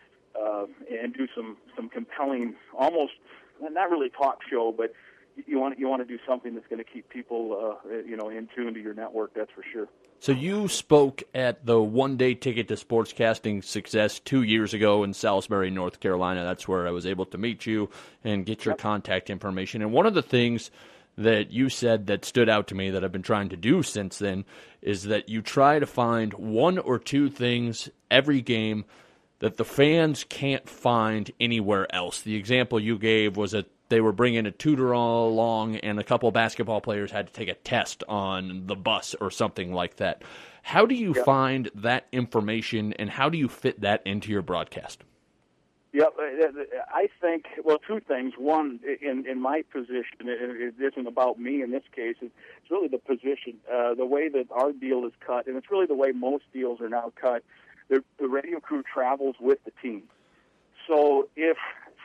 [0.43, 3.13] uh, and do some some compelling, almost
[3.61, 4.93] not really talk show, but
[5.47, 8.29] you want you want to do something that's going to keep people, uh, you know,
[8.29, 9.33] in tune to your network.
[9.33, 9.87] That's for sure.
[10.19, 15.13] So you spoke at the one day ticket to sportscasting success two years ago in
[15.13, 16.43] Salisbury, North Carolina.
[16.43, 17.89] That's where I was able to meet you
[18.23, 18.79] and get your yep.
[18.79, 19.81] contact information.
[19.81, 20.71] And one of the things
[21.17, 24.17] that you said that stood out to me that I've been trying to do since
[24.17, 24.45] then
[24.81, 28.85] is that you try to find one or two things every game
[29.43, 32.21] that the fans can't find anywhere else.
[32.21, 36.29] The example you gave was that they were bringing a tutor along, and a couple
[36.29, 40.21] of basketball players had to take a test on the bus or something like that.
[40.61, 41.25] How do you yep.
[41.25, 45.03] find that information, and how do you fit that into your broadcast?
[45.91, 46.13] Yep,
[46.93, 48.35] I think well, two things.
[48.37, 52.15] One, in in my position, it isn't about me in this case.
[52.21, 52.31] It's
[52.71, 55.95] really the position, uh, the way that our deal is cut, and it's really the
[55.95, 57.43] way most deals are now cut.
[57.89, 60.03] The, the radio crew travels with the team.
[60.87, 61.57] So if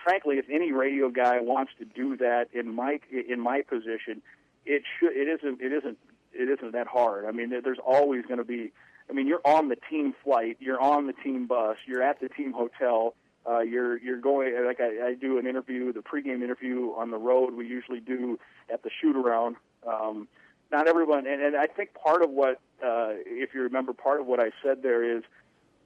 [0.05, 4.23] frankly, if any radio guy wants to do that in my in my position,
[4.65, 5.99] it should it isn't it isn't
[6.33, 7.25] it isn't that hard.
[7.27, 8.73] I mean, there's always going to be.
[9.11, 12.29] I mean, you're on the team flight, you're on the team bus, you're at the
[12.29, 13.15] team hotel.
[13.49, 17.17] Uh, you're you're going like I, I do an interview, the pregame interview on the
[17.17, 17.55] road.
[17.55, 18.39] We usually do
[18.73, 19.57] at the shoot around.
[19.87, 20.29] Um,
[20.71, 24.27] not everyone, and, and I think part of what, uh, if you remember, part of
[24.27, 25.23] what I said there is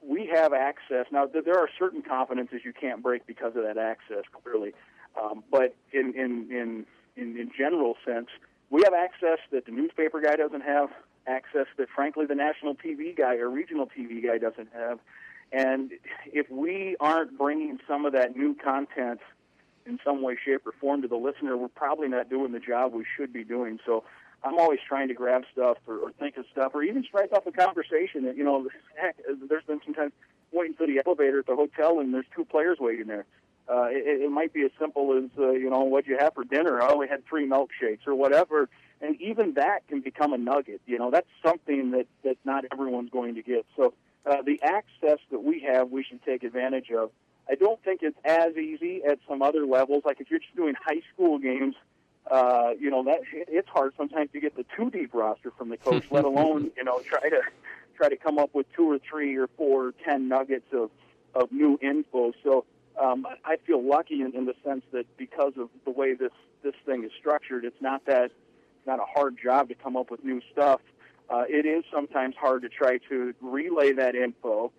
[0.06, 1.26] we have access now.
[1.26, 4.72] There are certain confidences you can't break because of that access, clearly.
[5.20, 6.86] Um, but in, in in
[7.16, 8.28] in in general sense,
[8.70, 10.90] we have access that the newspaper guy doesn't have,
[11.26, 14.98] access that frankly the national TV guy or regional TV guy doesn't have.
[15.52, 15.92] And
[16.32, 19.20] if we aren't bringing some of that new content
[19.84, 22.92] in some way, shape, or form to the listener, we're probably not doing the job
[22.94, 23.78] we should be doing.
[23.84, 24.04] So
[24.44, 27.46] I'm always trying to grab stuff or, or think of stuff or even strike off
[27.46, 28.24] a conversation.
[28.24, 28.68] That, you know,
[29.00, 29.16] heck,
[29.48, 30.12] there's been sometimes
[30.52, 33.24] waiting for the elevator at the hotel and there's two players waiting there.
[33.68, 36.44] Uh, it, it might be as simple as, uh, you know, what'd you have for
[36.44, 36.80] dinner?
[36.82, 38.68] Oh, we had three milkshakes or whatever.
[39.00, 40.80] And even that can become a nugget.
[40.86, 43.64] You know, that's something that, that not everyone's going to get.
[43.76, 43.94] So
[44.26, 47.10] uh, the access that we have, we should take advantage of.
[47.48, 50.02] I don't think it's as easy at some other levels.
[50.04, 51.74] Like if you're just doing high school games,
[52.30, 55.76] uh, you know that it's hard sometimes to get the two deep roster from the
[55.76, 57.42] coach, let alone you know try to
[57.96, 60.90] try to come up with two or three or four or ten nuggets of
[61.34, 62.32] of new info.
[62.42, 62.64] So
[63.00, 66.32] um, I feel lucky in, in the sense that because of the way this
[66.62, 70.10] this thing is structured, it's not that it's not a hard job to come up
[70.10, 70.80] with new stuff.
[71.30, 74.70] Uh, it is sometimes hard to try to relay that info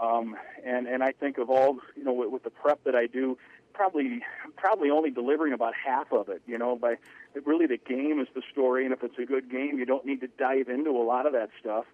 [0.00, 3.06] Um, and and I think of all you know with, with the prep that I
[3.06, 3.38] do,
[3.72, 4.22] probably
[4.56, 6.42] probably only delivering about half of it.
[6.46, 6.96] You know, by
[7.44, 10.20] really the game is the story, and if it's a good game, you don't need
[10.20, 11.84] to dive into a lot of that stuff.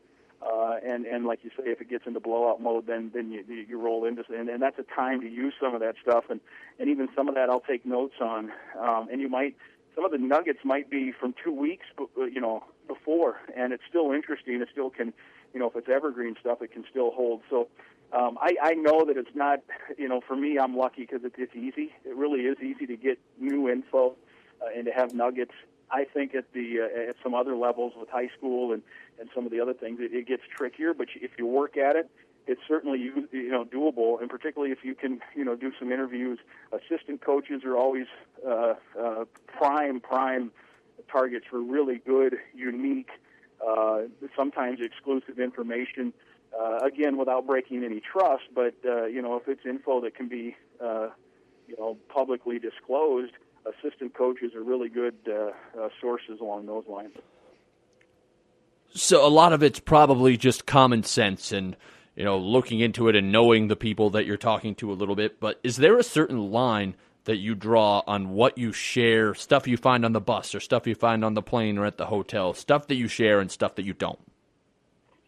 [0.40, 3.44] Uh, and and like you say, if it gets into blowout mode, then then you
[3.46, 6.40] you roll into and, and that's a time to use some of that stuff, and
[6.78, 8.52] and even some of that I'll take notes on.
[8.78, 9.56] Um, and you might
[9.98, 11.86] some of the nuggets might be from two weeks,
[12.16, 14.60] you know, before, and it's still interesting.
[14.62, 15.12] It still can,
[15.52, 17.40] you know, if it's evergreen stuff, it can still hold.
[17.50, 17.66] So
[18.12, 19.60] um, I, I know that it's not,
[19.98, 21.92] you know, for me, I'm lucky because it, it's easy.
[22.04, 24.16] It really is easy to get new info
[24.62, 25.52] uh, and to have nuggets.
[25.90, 28.82] I think at the uh, at some other levels with high school and
[29.20, 30.94] and some of the other things, it, it gets trickier.
[30.94, 32.10] But if you work at it,
[32.46, 35.92] it's certainly you, you know doable, and particularly if you can you know do some
[35.92, 36.38] interviews.
[36.72, 38.06] Assistant coaches are always
[38.46, 40.50] uh, uh, prime prime
[41.10, 43.10] targets for really good, unique,
[43.66, 44.00] uh,
[44.36, 46.12] sometimes exclusive information.
[46.82, 50.56] Again, without breaking any trust, but uh, you know if it's info that can be
[50.80, 51.08] uh,
[51.66, 53.32] you know publicly disclosed,
[53.66, 57.14] assistant coaches are really good uh, uh, sources along those lines.
[58.94, 61.76] So a lot of it's probably just common sense and
[62.18, 65.14] you know, looking into it and knowing the people that you're talking to a little
[65.14, 65.38] bit.
[65.38, 69.76] But is there a certain line that you draw on what you share, stuff you
[69.76, 72.54] find on the bus or stuff you find on the plane or at the hotel,
[72.54, 74.18] stuff that you share and stuff that you don't?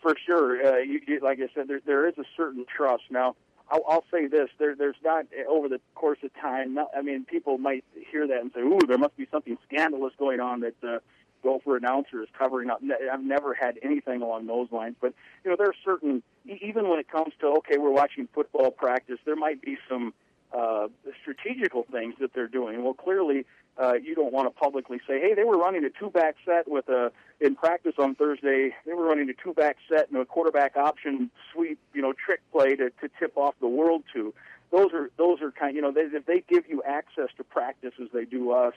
[0.00, 3.04] For sure, uh, you, you, like I said, there there is a certain trust.
[3.10, 3.36] Now,
[3.70, 6.74] I'll, I'll say this: there there's not over the course of time.
[6.74, 10.12] Not, I mean, people might hear that and say, "Ooh, there must be something scandalous
[10.18, 10.98] going on that." Uh,
[11.42, 12.82] Gopher announcer is covering up.
[13.10, 16.98] I've never had anything along those lines, but you know there are certain even when
[16.98, 20.12] it comes to okay, we're watching football practice, there might be some
[20.56, 20.88] uh,
[21.22, 22.82] strategical things that they're doing.
[22.82, 23.46] Well, clearly,
[23.78, 26.88] uh, you don't want to publicly say, "Hey, they were running a two-back set with
[26.88, 28.74] a in practice on Thursday.
[28.84, 32.76] They were running a two-back set and a quarterback option sweep, you know, trick play
[32.76, 34.34] to, to tip off the world to."
[34.70, 35.74] Those are those are kind.
[35.74, 38.74] You know, they, if they give you access to practice as they do us,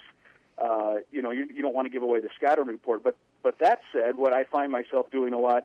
[0.58, 3.04] uh, you know, you, you don't want to give away the scouting report.
[3.04, 5.64] But but that said, what I find myself doing a lot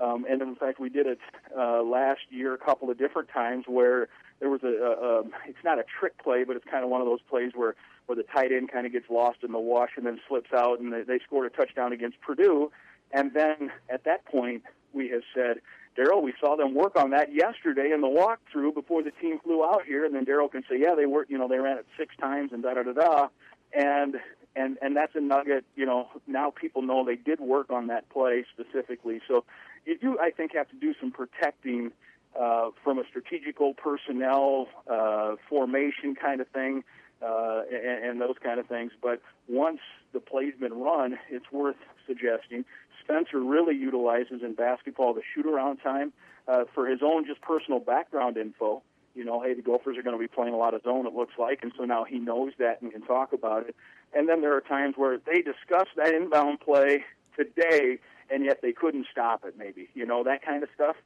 [0.00, 1.18] um, and in fact, we did it
[1.56, 4.08] uh, last year a couple of different times where
[4.40, 7.00] there was a, a, a it's not a trick play, but it's kind of one
[7.00, 7.74] of those plays where
[8.06, 10.80] where the tight end kind of gets lost in the wash and then slips out,
[10.80, 12.70] and they, they scored a touchdown against Purdue.
[13.12, 15.60] And then at that point, we have said,
[15.96, 19.64] Daryl, we saw them work on that yesterday in the walkthrough before the team flew
[19.64, 20.04] out here.
[20.04, 22.52] And then Daryl can say, yeah, they worked, you know, they ran it six times
[22.52, 23.28] and da da da da.
[23.72, 24.16] And
[24.56, 25.64] and and that's a nugget.
[25.76, 29.20] You know, now people know they did work on that play specifically.
[29.28, 29.44] So
[29.88, 31.92] you do, I think, have to do some protecting
[32.38, 36.84] uh, from a strategical personnel uh, formation kind of thing
[37.22, 38.92] uh, and, and those kind of things.
[39.02, 39.80] But once
[40.12, 42.64] the play's been run, it's worth suggesting.
[43.02, 46.12] Spencer really utilizes in basketball the shoot around time
[46.46, 48.82] uh, for his own just personal background info.
[49.14, 51.14] You know, hey, the Gophers are going to be playing a lot of zone, it
[51.14, 53.74] looks like, and so now he knows that and can talk about it.
[54.14, 57.04] And then there are times where they discuss that inbound play
[57.36, 57.98] today
[58.30, 59.54] and yet they couldn't stop it.
[59.58, 60.96] Maybe you know that kind of stuff.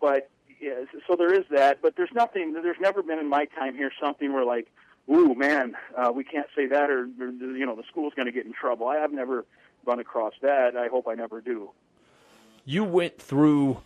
[0.00, 1.80] But yeah, so there is that.
[1.82, 2.52] But there's nothing.
[2.52, 4.68] There's never been in my time here something where like,
[5.10, 8.32] ooh man, uh, we can't say that, or, or you know the school's going to
[8.32, 8.88] get in trouble.
[8.88, 9.44] I have never
[9.86, 10.76] run across that.
[10.76, 11.70] I hope I never do.
[12.64, 13.82] You went through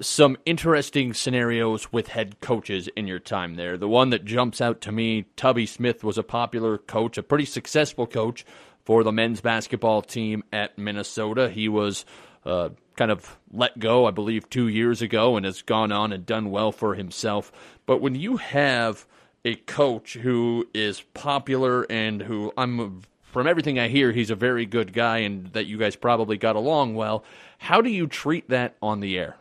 [0.00, 3.76] some interesting scenarios with head coaches in your time there.
[3.76, 7.44] The one that jumps out to me, Tubby Smith was a popular coach, a pretty
[7.44, 8.44] successful coach
[8.84, 11.48] for the men's basketball team at Minnesota.
[11.48, 12.04] He was
[12.44, 16.24] uh, kind of let go, I believe, two years ago and has gone on and
[16.26, 17.52] done well for himself.
[17.86, 19.06] But when you have
[19.44, 24.66] a coach who is popular and who I'm from everything I hear, he's a very
[24.66, 27.24] good guy and that you guys probably got along well.
[27.58, 29.36] How do you treat that on the air?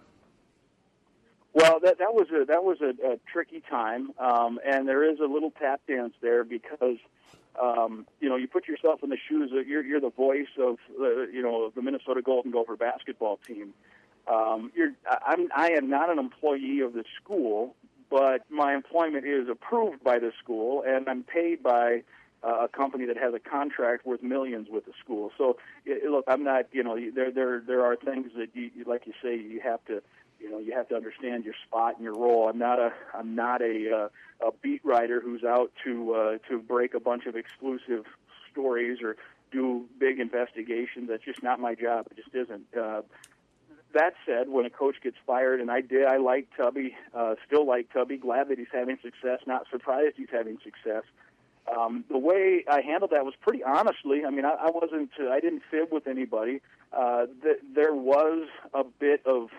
[1.53, 5.19] Well, that that was a that was a, a tricky time, um, and there is
[5.19, 6.97] a little tap dance there because
[7.61, 10.77] um, you know, you put yourself in the shoes of you're, you're the voice of
[10.97, 13.73] the you know the Minnesota Golden Gopher basketball team.
[14.27, 14.91] Um, you're,
[15.25, 17.75] I'm, I am not an employee of the school,
[18.09, 22.03] but my employment is approved by the school, and I'm paid by
[22.43, 25.31] uh, a company that has a contract worth millions with the school.
[25.37, 29.07] So, it, look, I'm not, you know, there there there are things that you, like
[29.07, 30.01] you say, you have to
[30.39, 32.49] you know you have to understand your spot and your role.
[32.49, 34.09] I'm not a I'm not a
[34.41, 38.05] uh, a beat writer who's out to uh, to break a bunch of exclusive
[38.51, 39.17] stories or
[39.51, 41.09] do big investigations.
[41.09, 42.07] That's just not my job.
[42.11, 42.65] It just isn't.
[42.75, 43.01] Uh,
[43.93, 47.65] that said, when a coach gets fired, and I did, I like Tubby, uh, still
[47.65, 48.17] like Tubby.
[48.17, 49.39] Glad that he's having success.
[49.47, 51.03] Not surprised he's having success.
[51.75, 54.25] Um, the way I handled that was pretty honestly.
[54.25, 56.61] I mean, I, I wasn't, uh, I didn't fib with anybody.
[56.93, 59.49] Uh, th- there was a bit of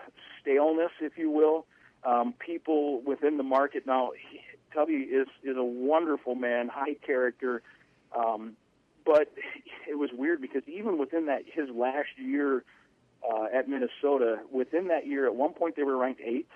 [0.41, 1.67] staleness, if you will,
[2.05, 3.87] um, people within the market.
[3.87, 4.11] Now,
[4.75, 7.63] Tubby is is a wonderful man, high character,
[8.17, 8.57] um,
[9.05, 9.33] but
[9.89, 12.65] it was weird because even within that his last year
[13.29, 16.51] uh, at Minnesota, within that year, at one point they were ranked eighth.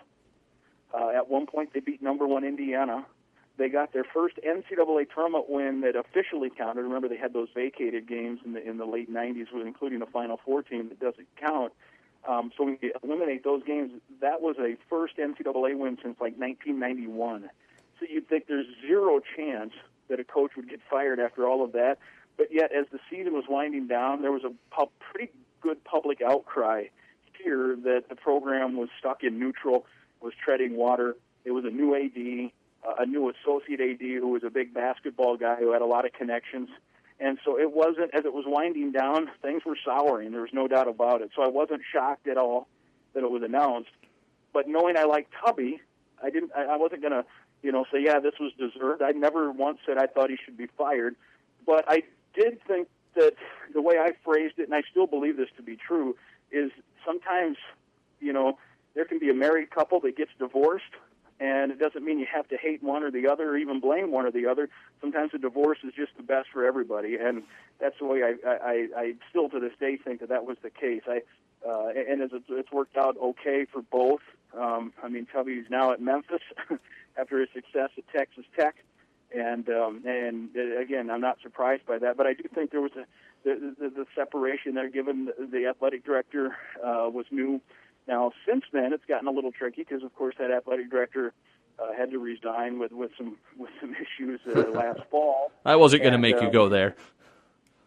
[0.93, 3.05] Uh, at one point, they beat number one Indiana.
[3.57, 6.83] They got their first NCAA tournament win that officially counted.
[6.83, 10.41] Remember, they had those vacated games in the in the late '90s, including the Final
[10.45, 11.73] Four team that doesn't count.
[12.27, 13.91] Um, so we eliminate those games.
[14.21, 17.51] That was a first NCAA win since like 1991.
[18.01, 19.73] So you'd think there's zero chance
[20.09, 21.99] that a coach would get fired after all of that.
[22.37, 26.21] But yet, as the season was winding down, there was a pu- pretty good public
[26.21, 26.85] outcry
[27.43, 29.87] here that the program was stuck in neutral,
[30.21, 31.17] was treading water.
[31.45, 32.51] It was a new AD,
[32.87, 36.05] uh, a new associate AD who was a big basketball guy who had a lot
[36.05, 36.69] of connections.
[37.21, 40.33] And so it wasn't, as it was winding down, things were souring.
[40.33, 41.31] There was no doubt about it.
[41.35, 42.67] So I wasn't shocked at all
[43.15, 43.91] that it was announced.
[44.53, 45.81] But knowing I liked Tubby,
[46.23, 47.25] I didn't, I, wasn't going to,
[47.63, 49.03] you know, say, yeah, this was deserved.
[49.03, 51.15] I never once said I thought he should be fired.
[51.67, 52.03] But I
[52.35, 53.35] did think that
[53.73, 56.17] the way I phrased it, and I still believe this to be true,
[56.51, 56.71] is
[57.07, 57.57] sometimes,
[58.21, 58.59] you know,
[58.95, 60.85] there can be a married couple that gets divorced
[61.45, 64.11] and it doesn't mean you have to hate one or the other or even blame
[64.11, 64.71] one or the other.
[65.01, 67.43] Sometimes a divorce is just the best for everybody, and
[67.79, 70.71] that's the way I, I, I still to this day think that that was the
[70.71, 71.03] case.
[71.07, 71.21] I
[71.69, 74.21] uh, and it's, worked out okay for both.
[74.59, 76.43] Um, I mean, Tubby's now at Memphis
[77.19, 78.77] after his success at Texas Tech,
[79.35, 82.17] and um, and uh, again, I'm not surprised by that.
[82.17, 83.05] But I do think there was a
[83.45, 87.61] the, the, the separation there, given the, the athletic director uh, was new
[88.07, 91.33] now, since then, it's gotten a little tricky because, of course, that athletic director
[91.79, 95.53] uh, had to resign with with some with some issues uh, last fall.
[95.65, 96.95] I wasn't going to make um, you go there.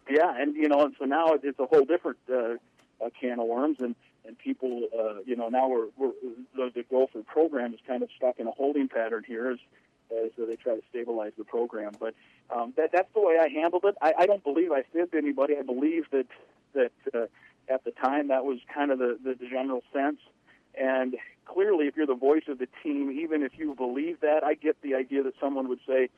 [0.10, 2.56] Yeah, and you know, and so now it's a whole different uh,
[3.04, 3.96] uh, can of worms, and
[4.26, 6.12] and people, uh, you know, now we're, we're
[6.56, 9.60] the, the Gopher program is kind of stuck in a holding pattern here as
[10.10, 11.92] as they try to stabilize the program.
[12.00, 12.16] But
[12.50, 13.96] um, that that's the way I handled it.
[14.02, 15.56] I, I don't believe I fibbed anybody.
[15.58, 16.28] I believe that
[16.74, 16.92] that.
[17.14, 17.28] Uh,
[17.70, 20.20] at the time, that was kind of the, the, general sense.
[20.80, 21.16] And
[21.46, 24.82] clearly, if you're the voice of the team, even if you believe that, I get
[24.82, 26.10] the idea that someone would say,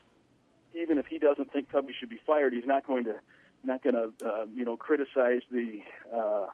[0.75, 3.15] even if he doesn't think Tubby should be fired, he's not going to
[3.63, 5.81] not going to uh, you know criticize the
[6.15, 6.45] uh,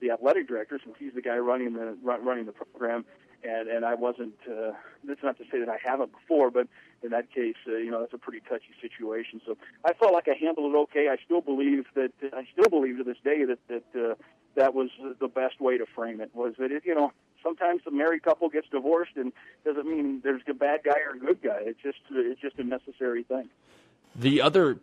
[0.00, 3.04] the athletic director since he's the guy running the running the program.
[3.44, 4.34] And and I wasn't.
[4.50, 4.72] Uh,
[5.04, 6.66] that's not to say that I haven't before, but
[7.02, 9.40] in that case, uh, you know, that's a pretty touchy situation.
[9.46, 11.08] So I felt like I handled it okay.
[11.08, 14.14] I still believe that I still believe to this day that that uh,
[14.56, 16.30] that was the best way to frame it.
[16.34, 17.12] Was that it, you know
[17.42, 19.32] sometimes the married couple gets divorced and
[19.64, 21.60] doesn't mean there's a bad guy or a good guy.
[21.60, 23.48] It's just it's just a necessary thing.
[24.16, 24.78] The other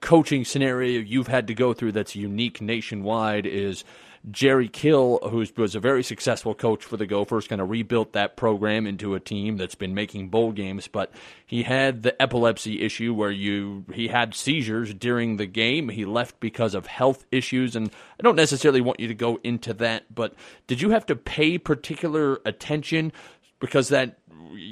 [0.00, 3.84] coaching scenario you've had to go through that's unique nationwide is
[4.30, 8.36] Jerry Kill, who was a very successful coach for the Gophers, kind of rebuilt that
[8.36, 10.88] program into a team that's been making bowl games.
[10.88, 11.12] But
[11.46, 15.90] he had the epilepsy issue where you he had seizures during the game.
[15.90, 19.74] He left because of health issues, and I don't necessarily want you to go into
[19.74, 20.14] that.
[20.14, 20.34] But
[20.66, 23.12] did you have to pay particular attention
[23.60, 24.18] because that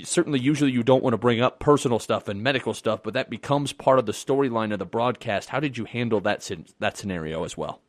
[0.05, 3.31] certainly usually you don't want to bring up personal stuff and medical stuff, but that
[3.31, 5.49] becomes part of the storyline of the broadcast.
[5.49, 7.81] How did you handle that that scenario as well?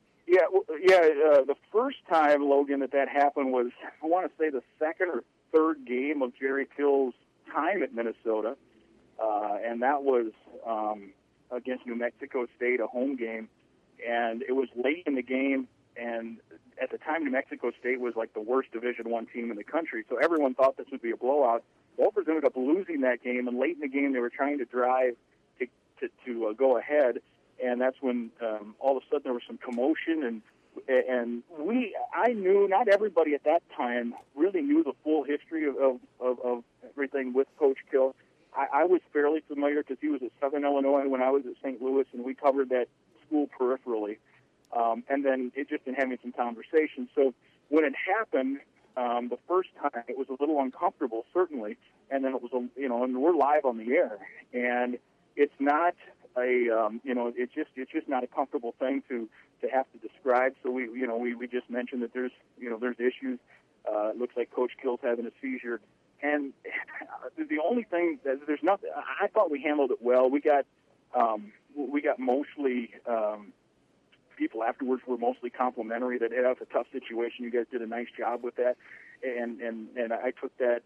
[0.83, 0.97] Yeah.
[0.97, 3.67] Uh, the first time Logan that that happened was
[4.03, 5.23] I want to say the second or
[5.53, 7.13] third game of Jerry Kill's
[7.53, 8.57] time at Minnesota,
[9.17, 10.33] uh, and that was
[10.67, 11.13] um,
[11.51, 13.47] against New Mexico State, a home game,
[14.05, 15.69] and it was late in the game.
[15.95, 16.39] And
[16.81, 19.63] at the time, New Mexico State was like the worst Division One team in the
[19.63, 21.63] country, so everyone thought this would be a blowout.
[21.95, 24.65] Gophers ended up losing that game, and late in the game, they were trying to
[24.65, 25.15] drive
[25.59, 25.67] to
[26.01, 27.19] to, to uh, go ahead
[27.63, 30.41] and that's when um, all of a sudden there was some commotion and
[30.87, 35.75] and we I knew not everybody at that time really knew the full history of
[35.77, 38.15] of, of, of everything with Coach Kill.
[38.55, 41.53] I, I was fairly familiar because he was at Southern Illinois when I was at
[41.63, 41.81] St.
[41.81, 42.87] Louis, and we covered that
[43.25, 44.17] school peripherally.
[44.75, 47.09] Um, and then it just in having some conversations.
[47.15, 47.33] So
[47.69, 48.59] when it happened,
[48.97, 51.77] um, the first time it was a little uncomfortable, certainly,
[52.11, 54.17] and then it was a you know, and we're live on the air,
[54.53, 54.97] and
[55.35, 55.95] it's not
[56.37, 59.27] a um, you know it's just it's just not a comfortable thing to
[59.63, 60.53] to have to describe.
[60.61, 63.39] So we you know we, we just mentioned that there's you know there's issues.
[63.89, 65.81] Uh, it looks like Coach Kill's having a seizure,
[66.21, 66.53] and
[67.37, 68.89] the only thing that there's nothing.
[69.21, 70.29] I thought we handled it well.
[70.29, 70.65] We got
[71.15, 73.53] um, we got mostly um,
[74.37, 77.43] people afterwards were mostly complimentary that hey, that was a tough situation.
[77.45, 78.77] You guys did a nice job with that,
[79.23, 80.81] and and and I took that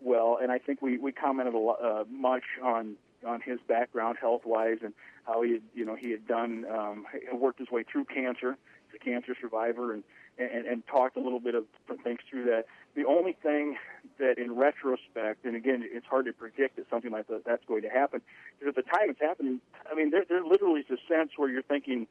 [0.00, 0.38] well.
[0.40, 2.96] And I think we we commented a lot, uh, much on
[3.26, 4.94] on his background health wise and
[5.26, 8.56] how he had, you know he had done um, worked his way through cancer.
[8.90, 10.04] He's a cancer survivor and,
[10.38, 11.64] and and talked a little bit of
[12.04, 12.66] things through that.
[12.94, 13.76] The only thing
[14.18, 17.82] that, in retrospect, and again, it's hard to predict that something like that that's going
[17.82, 18.22] to happen.
[18.58, 19.60] Because at the time it's happening,
[19.90, 22.06] I mean, there there literally is a sense where you're thinking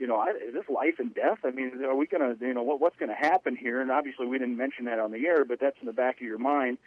[0.00, 1.40] you know, I, is this life and death?
[1.44, 3.82] I mean, are we going to, you know, what, what's going to happen here?
[3.82, 6.22] And obviously, we didn't mention that on the air, but that's in the back of
[6.22, 6.78] your mind.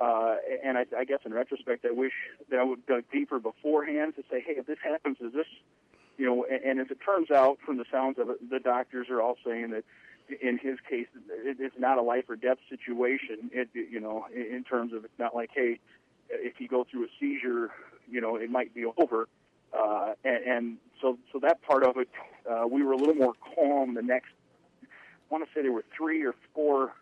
[0.00, 2.14] Uh, and I, I guess in retrospect, I wish
[2.50, 5.46] that I would go deeper beforehand to say, hey, if this happens, is this,
[6.16, 9.08] you know, and, and as it turns out, from the sounds of it, the doctors
[9.10, 9.84] are all saying that
[10.40, 13.50] in his case, it, it's not a life or death situation.
[13.52, 15.78] It, you know, in, in terms of it's not like, hey,
[16.30, 17.70] if you go through a seizure,
[18.10, 19.28] you know, it might be over.
[19.78, 22.08] Uh, and, and so, so that part of it,
[22.50, 23.94] uh, we were a little more calm.
[23.94, 24.30] The next,
[24.82, 24.86] I
[25.28, 26.92] want to say there were three or four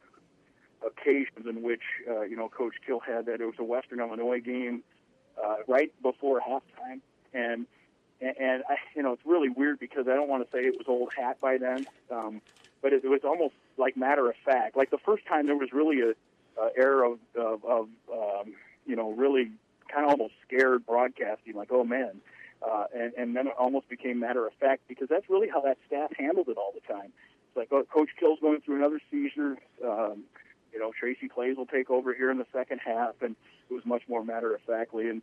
[0.87, 3.41] occasions in which, uh, you know, Coach Kill had that.
[3.41, 4.83] It was a Western Illinois game
[5.43, 7.01] uh, right before halftime,
[7.33, 7.66] and
[8.20, 10.87] and I, you know, it's really weird because I don't want to say it was
[10.89, 12.41] old hat by then, um,
[12.83, 14.76] but it, it was almost like matter of fact.
[14.76, 16.11] Like the first time, there was really a,
[16.61, 18.55] a air of of, of um,
[18.87, 19.53] you know, really
[19.93, 22.20] kind of almost scared broadcasting, like, oh man
[22.62, 25.79] uh, and, and then it almost became matter of fact because that's really how that
[25.87, 27.12] staff handled it all the time.
[27.49, 29.59] It's like, oh, Coach Kill's going through another seizure.
[29.85, 30.24] Um,
[30.72, 33.36] you know, Tracy Claeys will take over here in the second half, and
[33.70, 35.22] it was much more matter of factly, and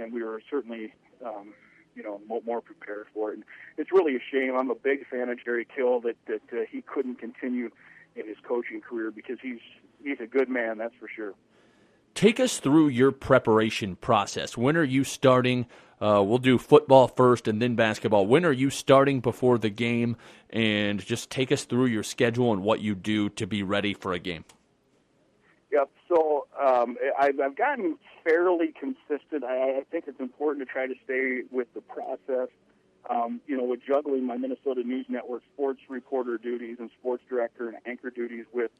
[0.00, 0.94] and we were certainly,
[1.24, 1.52] um,
[1.94, 3.34] you know, more, more prepared for it.
[3.34, 3.44] And
[3.76, 4.54] it's really a shame.
[4.56, 7.70] I'm a big fan of Jerry Kill that that uh, he couldn't continue
[8.14, 9.60] in his coaching career because he's
[10.02, 11.34] he's a good man, that's for sure.
[12.14, 14.56] Take us through your preparation process.
[14.56, 15.66] When are you starting?
[16.00, 18.26] Uh, we'll do football first and then basketball.
[18.26, 20.16] When are you starting before the game?
[20.48, 24.14] And just take us through your schedule and what you do to be ready for
[24.14, 24.46] a game.
[25.72, 25.90] Yep.
[26.08, 29.44] So um, I've, I've gotten fairly consistent.
[29.44, 32.48] I, I think it's important to try to stay with the process.
[33.08, 37.68] Um, you know, with juggling my Minnesota News Network sports reporter duties and sports director
[37.68, 38.72] and anchor duties with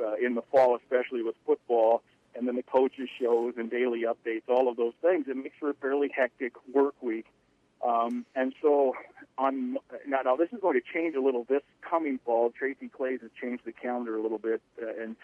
[0.00, 2.02] uh, in the fall, especially with football
[2.34, 5.26] and then the coaches shows and daily updates, all of those things.
[5.28, 7.26] It makes for a fairly hectic work week.
[7.86, 8.94] Um, and so
[9.36, 9.76] on
[10.06, 12.50] now, now this is going to change a little this coming fall.
[12.50, 15.16] Tracy Claeys has changed the calendar a little bit, uh, and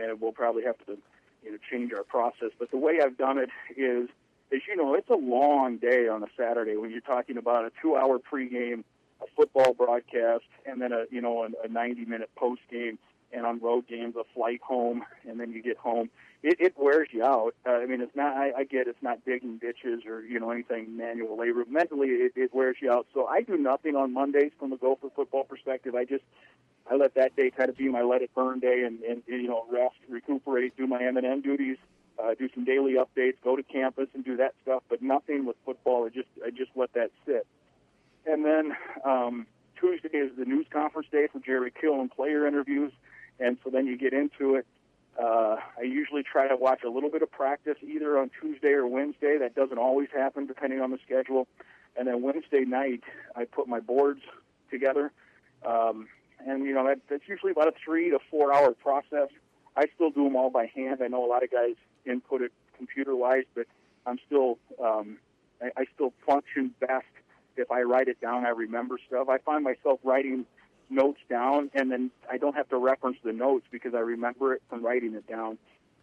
[0.00, 0.98] and we'll probably have to
[1.42, 2.50] you know change our process.
[2.58, 4.08] But the way I've done it is,
[4.52, 7.72] as you know, it's a long day on a Saturday when you're talking about a
[7.82, 8.84] two-hour pregame,
[9.20, 12.98] a football broadcast, and then a you know a, a 90-minute post-game,
[13.32, 16.10] and on road games a flight home, and then you get home
[16.42, 17.54] it, it wears you out.
[17.66, 18.36] Uh, I mean, it's not.
[18.36, 21.64] I, I get it's not digging ditches or you know anything manual labor.
[21.68, 23.06] Mentally, it, it wears you out.
[23.12, 25.94] So I do nothing on Mondays from a Gopher football perspective.
[25.94, 26.24] I just
[26.90, 29.48] I let that day kind of be my let it burn day and, and, you
[29.48, 31.76] know rest, recuperate, do my M and M duties,
[32.18, 34.82] uh, do some daily updates, go to campus and do that stuff.
[34.88, 36.06] But nothing with football.
[36.06, 37.46] I just I just let that sit.
[38.26, 39.46] And then um,
[39.78, 42.92] Tuesday is the news conference day for Jerry Kill and player interviews.
[43.40, 44.66] And so then you get into it.
[45.20, 48.86] Uh, I usually try to watch a little bit of practice either on Tuesday or
[48.86, 49.36] Wednesday.
[49.38, 51.48] That doesn't always happen depending on the schedule.
[51.96, 53.02] And then Wednesday night,
[53.34, 54.20] I put my boards
[54.70, 55.10] together.
[55.66, 56.08] Um,
[56.46, 59.28] and, you know, that, that's usually about a three to four hour process.
[59.76, 61.00] I still do them all by hand.
[61.02, 61.74] I know a lot of guys
[62.04, 63.66] input it computer wise, but
[64.06, 65.18] I'm still, um,
[65.62, 67.06] I, I still function best
[67.56, 68.46] if I write it down.
[68.46, 69.28] I remember stuff.
[69.28, 70.46] I find myself writing
[70.90, 74.62] notes down, and then I don't have to reference the notes because I remember it
[74.70, 75.58] from writing it down.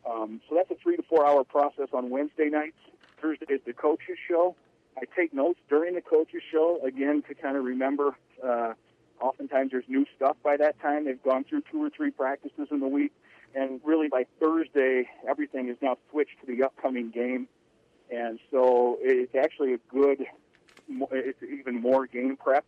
[0.09, 2.77] Um, so that's a three to four hour process on Wednesday nights.
[3.21, 4.55] Thursday is the coaches show.
[4.97, 8.15] I take notes during the coaches show again to kind of remember.
[8.43, 8.73] Uh,
[9.21, 11.05] oftentimes there's new stuff by that time.
[11.05, 13.11] They've gone through two or three practices in the week,
[13.53, 17.47] and really by Thursday everything is now switched to the upcoming game,
[18.11, 20.25] and so it's actually a good.
[21.11, 22.63] It's even more game prep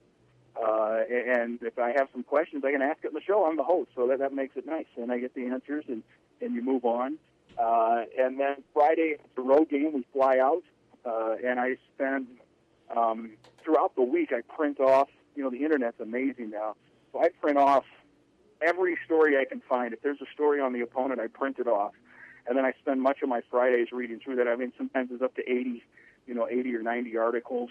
[0.62, 3.45] uh, and if I have some questions, I can ask it in the show.
[3.45, 4.88] I'm the host, so that, that makes it nice.
[4.95, 6.04] And I get the answers, and,
[6.41, 7.18] and you move on.
[7.58, 10.64] Uh, and then Friday, the road game, we fly out,
[11.06, 12.28] uh, and I spend
[12.95, 13.32] um,
[13.64, 14.32] throughout the week.
[14.32, 15.10] I print off.
[15.38, 16.76] You know, the internet's amazing now,
[17.14, 17.86] so I print off
[18.60, 19.94] every story I can find.
[19.94, 21.94] If there's a story on the opponent, I print it off,
[22.48, 24.48] and then I spend much of my Fridays reading through that.
[24.48, 25.84] I mean, sometimes it's up to 80,
[26.26, 27.70] you know, 80 or 90 articles.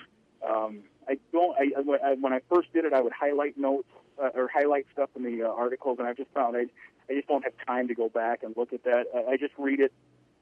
[0.49, 1.57] Um, I don't.
[1.59, 1.71] I,
[2.05, 3.89] I, when I first did it, I would highlight notes
[4.23, 6.67] uh, or highlight stuff in the uh, articles, and I just found I,
[7.11, 9.07] I just don't have time to go back and look at that.
[9.15, 9.93] I, I just read it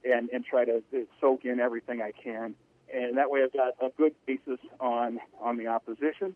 [0.04, 2.54] and and try to uh, soak in everything I can,
[2.92, 6.34] and that way I've got a good basis on on the opposition.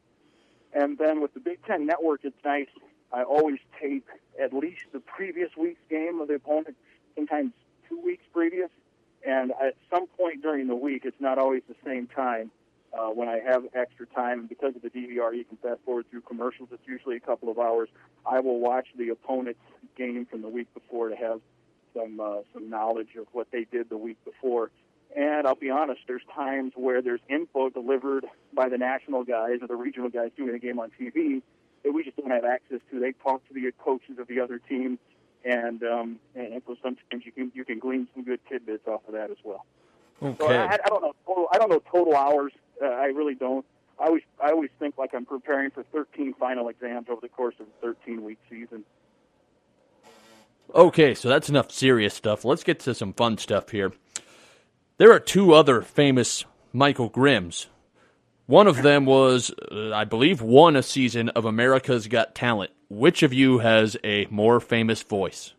[0.72, 2.68] And then with the Big Ten Network, it's nice.
[3.12, 4.06] I always tape
[4.40, 6.76] at least the previous week's game of the opponent,
[7.14, 7.52] sometimes
[7.88, 8.70] two weeks previous,
[9.26, 12.50] And at some point during the week, it's not always the same time.
[12.92, 16.06] Uh, when I have extra time, and because of the DVR, you can fast forward
[16.10, 16.70] through commercials.
[16.72, 17.90] It's usually a couple of hours.
[18.24, 19.60] I will watch the opponent's
[19.96, 21.40] game from the week before to have
[21.94, 24.70] some uh, some knowledge of what they did the week before.
[25.16, 29.66] And I'll be honest, there's times where there's info delivered by the national guys or
[29.66, 31.42] the regional guys doing a game on TV
[31.84, 33.00] that we just don't have access to.
[33.00, 34.98] They talk to the coaches of the other team,
[35.44, 39.14] and um, and so sometimes you can you can glean some good tidbits off of
[39.14, 39.64] that as well.
[40.22, 40.36] Okay.
[40.38, 41.48] So I, I don't know total.
[41.52, 42.52] I don't know total hours.
[42.82, 43.64] Uh, I really don't.
[43.98, 47.54] I always I always think like I'm preparing for 13 final exams over the course
[47.61, 48.84] of a 13 week season.
[50.74, 52.44] Okay, so that's enough serious stuff.
[52.44, 53.92] Let's get to some fun stuff here.
[54.99, 57.68] There are two other famous Michael Grimms.
[58.46, 62.72] One of them was, uh, I believe, won a season of America's Got Talent.
[62.90, 65.55] Which of you has a more famous voice?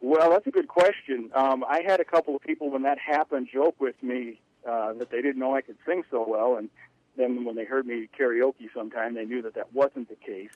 [0.00, 1.30] Well, that's a good question.
[1.32, 5.10] Um, I had a couple of people when that happened joke with me uh, that
[5.10, 6.70] they didn't know I could sing so well, and
[7.16, 10.50] then when they heard me karaoke sometime, they knew that that wasn't the case.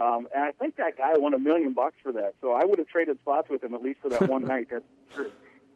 [0.00, 2.78] Um, and I think that guy won a million bucks for that, so I would
[2.78, 4.68] have traded spots with him at least for that one night.
[4.70, 4.84] That's
[5.14, 5.30] true.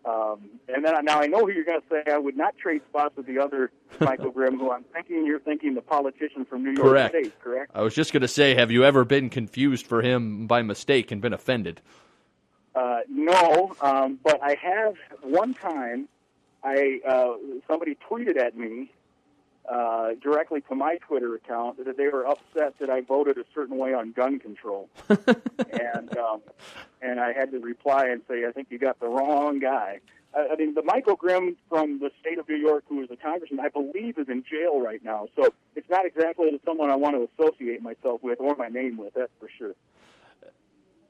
[0.04, 2.10] Um, and then now I know who you're going to say.
[2.10, 3.70] I would not trade spots with the other
[4.00, 7.14] Michael Grimm, who I'm thinking you're thinking the politician from New York Correct.
[7.14, 7.70] State, correct?
[7.74, 11.10] I was just going to say, have you ever been confused for him by mistake
[11.10, 11.82] and been offended?
[12.74, 16.08] Uh, no, um, but I have one time.
[16.62, 17.34] I uh,
[17.66, 18.90] somebody tweeted at me
[19.68, 23.78] uh, directly to my Twitter account that they were upset that I voted a certain
[23.78, 26.40] way on gun control, and um,
[27.02, 30.00] and I had to reply and say I think you got the wrong guy.
[30.34, 33.16] I, I mean, the Michael Grimm from the state of New York, who is a
[33.16, 35.28] congressman, I believe is in jail right now.
[35.36, 39.14] So it's not exactly someone I want to associate myself with or my name with.
[39.14, 39.74] That's for sure.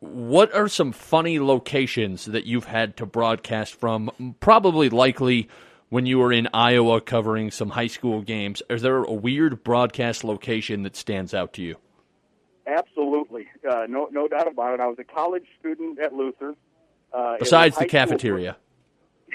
[0.01, 4.35] What are some funny locations that you've had to broadcast from?
[4.41, 5.49] Probably likely
[5.91, 8.63] when you were in Iowa covering some high school games.
[8.71, 11.77] Is there a weird broadcast location that stands out to you?
[12.67, 14.81] Absolutely, uh, no, no doubt about it.
[14.81, 16.55] I was a college student at Luther.
[17.13, 18.57] Uh, Besides the cafeteria.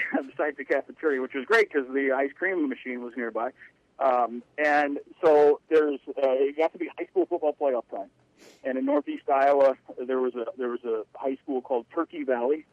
[0.26, 3.50] besides the cafeteria, which was great because the ice cream machine was nearby.
[3.98, 8.10] Um, and so there's uh, it got to be high school football playoff time.
[8.64, 12.66] And in Northeast Iowa, there was a there was a high school called Turkey Valley,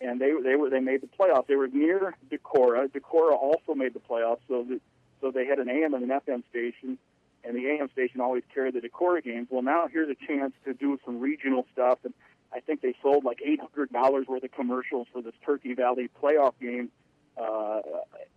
[0.00, 1.46] and they they were they made the playoffs.
[1.46, 2.88] They were near Decorah.
[2.88, 4.80] Decorah also made the playoffs, so that
[5.20, 6.98] so they had an AM and an FM station,
[7.44, 9.48] and the AM station always carried the Decorah games.
[9.50, 12.14] Well, now here's a chance to do some regional stuff, and
[12.52, 16.08] I think they sold like eight hundred dollars worth of commercials for this Turkey Valley
[16.22, 16.90] playoff game
[17.36, 17.80] uh,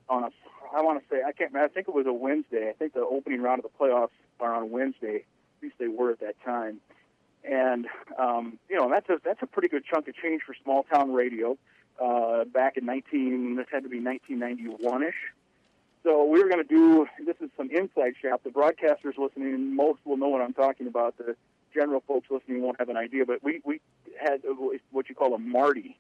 [0.10, 0.30] on a
[0.76, 2.70] I want to say I can't I think it was a Wednesday.
[2.70, 4.10] I think the opening round of the playoffs
[4.40, 5.26] are on Wednesday.
[5.58, 6.82] At least they were at that time.
[7.44, 7.88] And
[8.18, 11.12] um, you know that's a that's a pretty good chunk of change for small town
[11.14, 11.58] radio.
[12.02, 15.14] Uh, back in 19, this had to be 1991 ish.
[16.04, 18.42] So we were going to do this is some inside shop.
[18.44, 21.18] The broadcasters listening, most will know what I'm talking about.
[21.18, 21.36] The
[21.74, 23.80] general folks listening won't have an idea, but we we
[24.20, 24.42] had
[24.92, 25.98] what you call a Marti.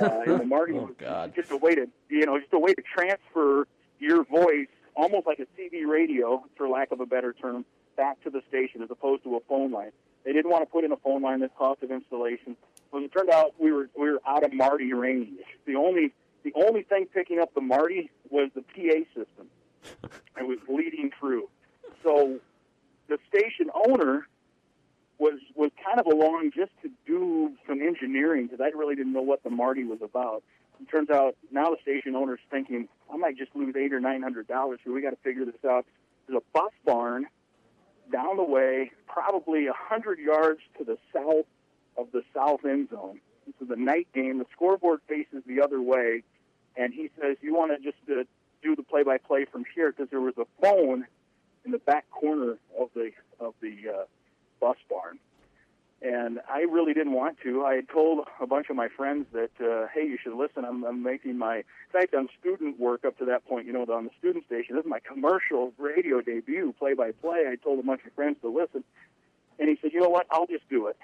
[0.00, 1.34] Uh, and the Marti Oh, was God.
[1.34, 3.66] just a way to you know just a way to transfer
[3.98, 7.64] your voice almost like a CB radio, for lack of a better term,
[7.96, 9.92] back to the station as opposed to a phone line.
[10.24, 11.40] They didn't want to put in a phone line.
[11.40, 12.56] This cost of installation.
[12.90, 15.38] When it turned out we were we were out of Marti range.
[15.66, 19.48] The only the only thing picking up the Marti was the PA system.
[20.38, 21.48] It was bleeding through.
[22.04, 22.38] So
[23.08, 24.26] the station owner
[25.18, 29.22] was was kind of along just to do some engineering because I really didn't know
[29.22, 30.42] what the Marti was about.
[30.80, 34.22] It turns out now the station owner's thinking I might just lose eight or nine
[34.22, 34.92] hundred dollars here.
[34.92, 35.86] We got to figure this out.
[36.26, 37.26] There's a bus barn
[38.10, 41.46] down the way, probably a hundred yards to the south
[41.96, 43.20] of the south end zone.
[43.46, 44.38] This is a night game.
[44.38, 46.22] The scoreboard faces the other way,
[46.76, 48.24] and he says, "You want to just uh,
[48.62, 51.06] do the play-by-play from here because there was a phone
[51.64, 54.04] in the back corner of the of the uh,
[54.60, 55.18] bus barn."
[56.02, 57.64] And I really didn't want to.
[57.64, 60.64] I had told a bunch of my friends that, uh, hey, you should listen.
[60.64, 63.86] I'm, I'm making my, in fact, done student work up to that point, you know,
[63.90, 64.76] on the student station.
[64.76, 67.44] This is my commercial radio debut, play by play.
[67.50, 68.84] I told a bunch of friends to listen.
[69.58, 70.26] And he said, you know what?
[70.30, 70.98] I'll just do it.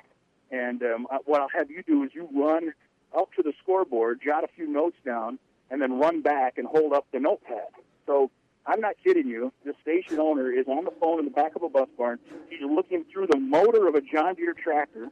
[0.50, 2.74] And um, what I'll have you do is you run
[3.16, 5.38] up to the scoreboard, jot a few notes down,
[5.70, 7.68] and then run back and hold up the notepad.
[8.04, 8.30] So
[8.66, 9.52] I'm not kidding you.
[9.64, 12.18] The station owner is on the phone in the back of a bus barn.
[12.48, 15.08] He's looking through the motor of a John Deere tractor.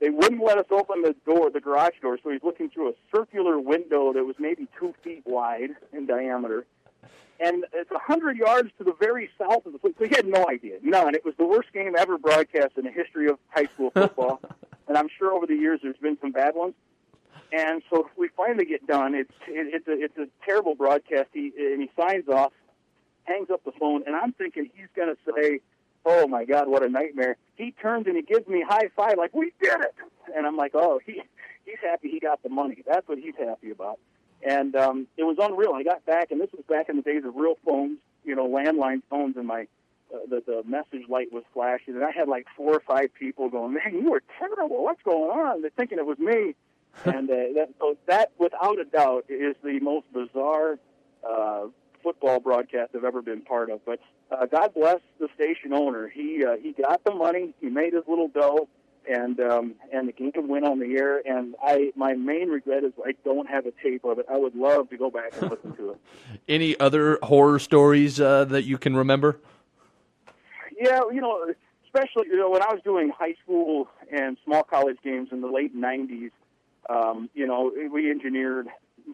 [0.00, 2.92] They wouldn't let us open the door, the garage door, so he's looking through a
[3.14, 6.66] circular window that was maybe two feet wide in diameter.
[7.38, 9.78] And it's a hundred yards to the very south of the.
[9.78, 9.94] Place.
[9.98, 11.14] So he had no idea, none.
[11.14, 14.40] It was the worst game ever broadcast in the history of high school football.
[14.88, 16.74] and I'm sure over the years there's been some bad ones.
[17.52, 19.14] And so we finally get done.
[19.14, 21.28] It's it, it's a it's a terrible broadcast.
[21.32, 22.52] He and he signs off,
[23.26, 25.60] hangs up the phone, and I'm thinking he's going to say,
[26.04, 29.34] "Oh my God, what a nightmare!" He turns and he gives me high five, like
[29.34, 29.94] we did it,
[30.34, 31.22] and I'm like, "Oh, he
[31.64, 32.82] he's happy he got the money.
[32.86, 33.98] That's what he's happy about."
[34.46, 35.72] And um, it was unreal.
[35.74, 38.46] I got back, and this was back in the days of real phones, you know,
[38.46, 39.66] landline phones, and my
[40.14, 43.48] uh, the the message light was flashing, and I had like four or five people
[43.48, 44.84] going, "Man, you were terrible.
[44.84, 46.54] What's going on?" They're thinking it was me,
[47.04, 50.78] and uh, that so that without a doubt is the most bizarre
[51.28, 51.66] uh,
[52.06, 53.84] football broadcast I've ever been part of.
[53.84, 53.98] But
[54.30, 56.08] uh, God bless the station owner.
[56.08, 57.52] He uh, he got the money.
[57.60, 58.68] He made his little dough
[59.08, 61.20] and um, and the game went on the air.
[61.26, 64.26] And I my main regret is I don't have a tape of it.
[64.30, 66.00] I would love to go back and listen to it.
[66.48, 69.40] Any other horror stories uh, that you can remember?
[70.78, 71.52] Yeah, you know,
[71.86, 75.48] especially you know when I was doing high school and small college games in the
[75.48, 76.30] late '90s.
[76.88, 78.68] Um, you know, we engineered.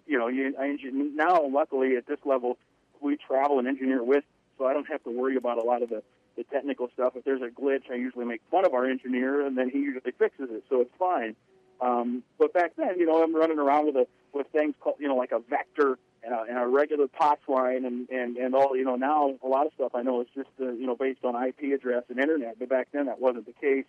[0.07, 2.57] You know, I engineer, now luckily at this level,
[3.03, 4.24] we travel and engineer with,
[4.59, 6.03] so I don't have to worry about a lot of the
[6.36, 7.14] the technical stuff.
[7.14, 10.12] If there's a glitch, I usually make fun of our engineer, and then he usually
[10.12, 11.36] fixes it, so it's fine.
[11.80, 15.09] Um, but back then, you know, I'm running around with a with things called, you
[15.09, 18.76] know, like a vector and a, and a regular POTS line, and and and all.
[18.76, 21.24] You know, now a lot of stuff I know is just uh, you know based
[21.24, 23.84] on IP address and internet, but back then that wasn't the case.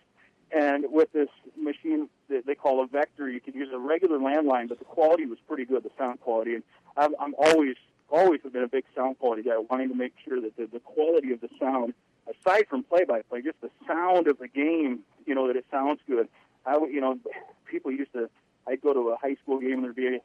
[0.56, 4.70] And with this machine that they call a vector, you could use a regular landline,
[4.70, 6.54] but the quality was pretty good, the sound quality.
[6.54, 6.64] And
[6.96, 7.76] I'm, I'm always
[8.10, 10.80] always have been a big sound quality guy, wanting to make sure that the, the
[10.80, 11.94] quality of the sound
[12.28, 16.28] aside from play-by-play, just the sound of the game, you know, that it sounds good.
[16.66, 17.20] I, you know,
[17.66, 18.30] people used to.
[18.68, 20.20] I'd go to a high school game and there'd be a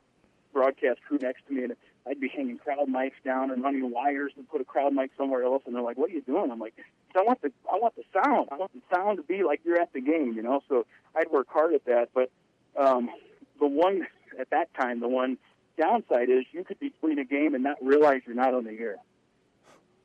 [0.52, 1.74] broadcast crew next to me, and
[2.06, 5.42] I'd be hanging crowd mics down and running wires and put a crowd mic somewhere
[5.42, 5.62] else.
[5.66, 6.74] And they're like, "What are you doing?" I'm like,
[7.16, 8.48] "I want the I want the sound.
[8.52, 11.30] I want the sound to be like you're at the game, you know." So I'd
[11.30, 12.10] work hard at that.
[12.14, 12.30] But
[12.76, 13.10] um,
[13.58, 14.06] the one
[14.38, 15.36] at that time, the one
[15.78, 18.78] downside is you could be playing a game and not realize you're not on the
[18.78, 18.96] air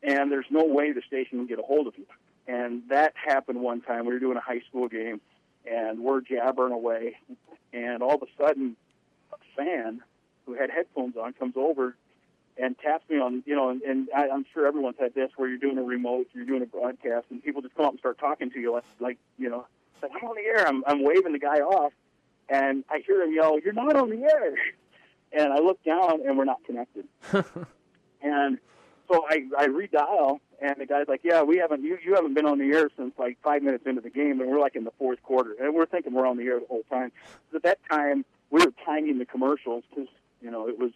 [0.03, 2.05] and there's no way the station can get a hold of you.
[2.47, 4.05] And that happened one time.
[4.05, 5.21] We were doing a high school game,
[5.65, 7.15] and we're jabbering away,
[7.71, 8.75] and all of a sudden,
[9.31, 10.01] a fan
[10.45, 11.95] who had headphones on comes over
[12.57, 15.47] and taps me on, you know, and, and I, I'm sure everyone's had this where
[15.47, 18.19] you're doing a remote, you're doing a broadcast, and people just come up and start
[18.19, 19.65] talking to you like, like you know,
[20.03, 20.67] I'm on the air.
[20.67, 21.93] I'm, I'm waving the guy off,
[22.49, 24.55] and I hear him yell, "You're not on the air!"
[25.35, 27.05] And I look down, and we're not connected.
[28.21, 28.59] and
[29.11, 32.45] so I, I redial, and the guy's like, "Yeah, we haven't you you haven't been
[32.45, 34.93] on the air since like five minutes into the game, and we're like in the
[34.97, 37.11] fourth quarter, and we're thinking we're on the air the whole time."
[37.51, 40.09] So at that time, we were timing the commercials because
[40.41, 40.91] you know it was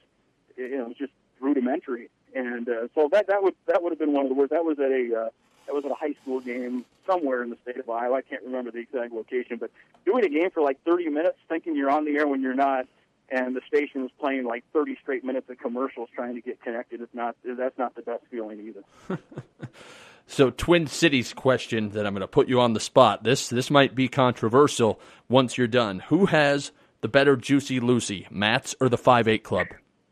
[0.56, 3.92] it, you know it was just rudimentary, and uh, so that that would that would
[3.92, 4.52] have been one of the worst.
[4.52, 5.30] That was at a uh,
[5.68, 8.16] that was at a high school game somewhere in the state of Iowa.
[8.16, 9.70] I can't remember the exact location, but
[10.06, 12.88] doing a game for like 30 minutes, thinking you're on the air when you're not,
[13.30, 17.02] and the station was playing like 30 straight minutes of commercials trying to get connected.
[17.02, 18.74] It's not that's not the best feeling
[19.10, 19.20] either.
[20.28, 23.24] so Twin Cities question that I'm going to put you on the spot.
[23.24, 26.00] This this might be controversial once you're done.
[26.08, 26.72] Who has
[27.02, 29.68] the better Juicy Lucy, Matt's or the Five Eight Club?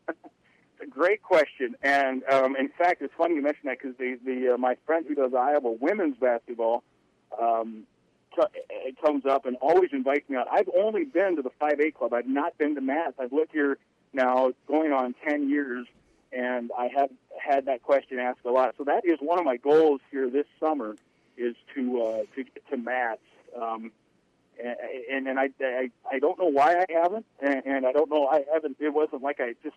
[0.90, 4.58] great question, and um, in fact, it's funny you mention that because the the uh,
[4.58, 6.82] my friend who does Iowa women's basketball.
[7.40, 7.86] Um,
[8.70, 10.46] it comes up and always invites me out.
[10.50, 12.12] I've only been to the 5-8 club.
[12.12, 13.16] I've not been to Matt's.
[13.18, 13.78] I've lived here
[14.12, 15.86] now going on 10 years,
[16.32, 18.74] and I have had that question asked a lot.
[18.78, 20.96] So that is one of my goals here this summer
[21.36, 23.20] is to uh, to get to Matt's.
[23.60, 23.92] Um,
[24.58, 28.26] and and I, I I don't know why I haven't, and, and I don't know
[28.26, 28.76] I haven't.
[28.80, 29.76] It wasn't like I just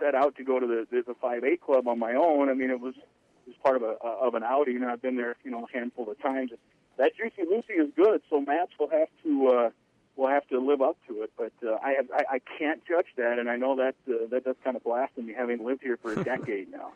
[0.00, 2.48] set out to go to the the, the 5-8 club on my own.
[2.48, 5.16] I mean, it was it was part of a of an outing, and I've been
[5.16, 6.50] there, you know, a handful of times
[6.98, 9.70] that Juicy Lucy is good, so Matt's will have to uh,
[10.16, 11.32] will have to live up to it.
[11.38, 14.44] But uh, I have I, I can't judge that, and I know that uh, that
[14.44, 16.92] does kind of blasphemy, having lived here for a decade now.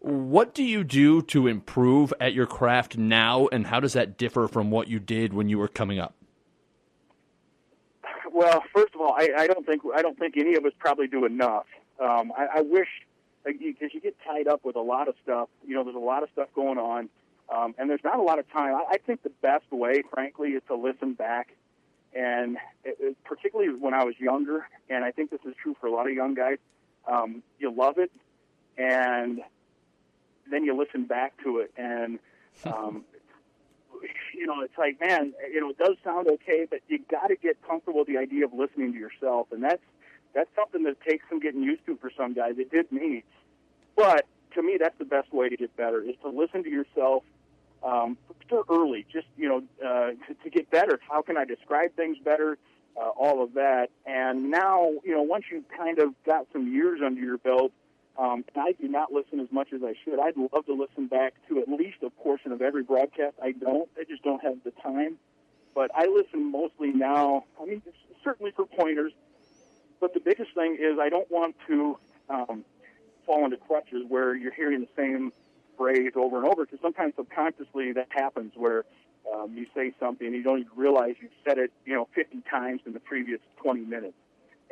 [0.00, 4.46] What do you do to improve at your craft now, and how does that differ
[4.46, 6.14] from what you did when you were coming up?
[8.32, 11.06] Well, first of all, I, I don't think I don't think any of us probably
[11.06, 11.66] do enough.
[12.00, 12.88] Um, I, I wish
[13.44, 15.48] because you, you get tied up with a lot of stuff.
[15.66, 17.08] You know, there's a lot of stuff going on
[17.54, 18.74] um, and there's not a lot of time.
[18.74, 21.54] I, I think the best way, frankly, is to listen back.
[22.14, 25.86] And it, it, particularly when I was younger, and I think this is true for
[25.86, 26.58] a lot of young guys,
[27.06, 28.10] um, you love it,
[28.76, 29.40] and
[30.50, 32.18] then you listen back to it, and
[32.64, 33.04] um,
[34.34, 37.36] you know, it's like, man, you know, it does sound okay, but you got to
[37.36, 39.82] get comfortable with the idea of listening to yourself, and that's
[40.34, 42.54] that's something that takes some getting used to for some guys.
[42.58, 43.24] It did me,
[43.96, 47.22] but to me, that's the best way to get better is to listen to yourself
[47.82, 48.18] um,
[48.70, 50.98] early, just you know, uh, to, to get better.
[51.08, 52.58] How can I describe things better?
[52.98, 53.90] uh, all of that.
[54.06, 57.72] And now, you know, once you've kind of got some years under your belt,
[58.18, 60.18] um, and I do not listen as much as I should.
[60.18, 63.36] I'd love to listen back to at least a portion of every broadcast.
[63.40, 63.88] I don't.
[63.96, 65.18] I just don't have the time.
[65.74, 67.44] But I listen mostly now.
[67.60, 67.82] I mean,
[68.24, 69.12] certainly for pointers.
[70.00, 71.98] But the biggest thing is I don't want to
[72.28, 72.64] um,
[73.24, 75.32] fall into crutches where you're hearing the same
[75.78, 78.84] phrase over and over because sometimes subconsciously that happens where
[79.32, 82.42] um, you say something and you don't even realize you've said it, you know, 50
[82.50, 84.14] times in the previous 20 minutes.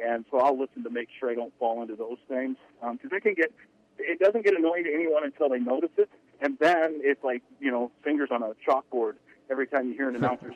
[0.05, 3.17] And so I'll listen to make sure I don't fall into those things because um,
[3.17, 3.53] it can get
[3.99, 7.71] it doesn't get annoying to anyone until they notice it, and then it's like you
[7.71, 9.15] know fingers on a chalkboard
[9.51, 10.55] every time you hear an announcer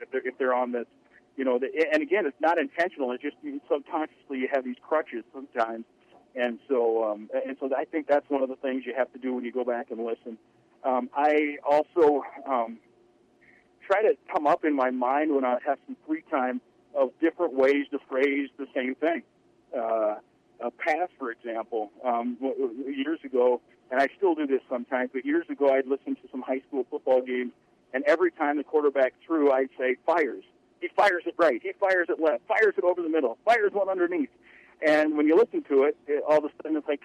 [0.00, 0.86] if they're if they're on this,
[1.36, 1.58] you know.
[1.58, 3.12] The, and again, it's not intentional.
[3.12, 5.84] It's just you, subconsciously you have these crutches sometimes,
[6.36, 9.18] and so um, and so I think that's one of the things you have to
[9.18, 10.38] do when you go back and listen.
[10.84, 12.78] Um, I also um,
[13.86, 16.60] try to come up in my mind when I have some free time
[16.94, 19.22] of different ways to phrase the same thing.
[19.76, 20.16] Uh,
[20.60, 22.38] a pass, for example, um,
[22.86, 23.60] years ago,
[23.90, 26.86] and I still do this sometimes, but years ago I'd listen to some high school
[26.90, 27.52] football games,
[27.92, 30.44] and every time the quarterback threw, I'd say, fires.
[30.80, 31.60] He fires it right.
[31.62, 32.46] He fires it left.
[32.46, 33.38] Fires it over the middle.
[33.44, 34.28] Fires one underneath.
[34.84, 37.00] And when you listen to it, it all of a sudden it's like,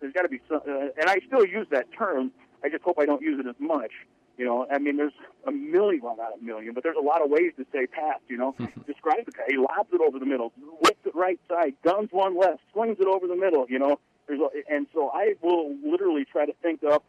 [0.00, 2.32] there's got to be some, uh, and I still use that term.
[2.62, 3.92] I just hope I don't use it as much.
[4.36, 5.14] You know, I mean, there's
[5.46, 8.20] a million, well, not a million, but there's a lot of ways to say pass,
[8.28, 8.54] you know.
[8.86, 9.34] Describe it.
[9.48, 13.08] He lobs it over the middle, whips it right side, guns one left, swings it
[13.08, 13.98] over the middle, you know.
[14.28, 17.02] There's a, and so I will literally try to think up,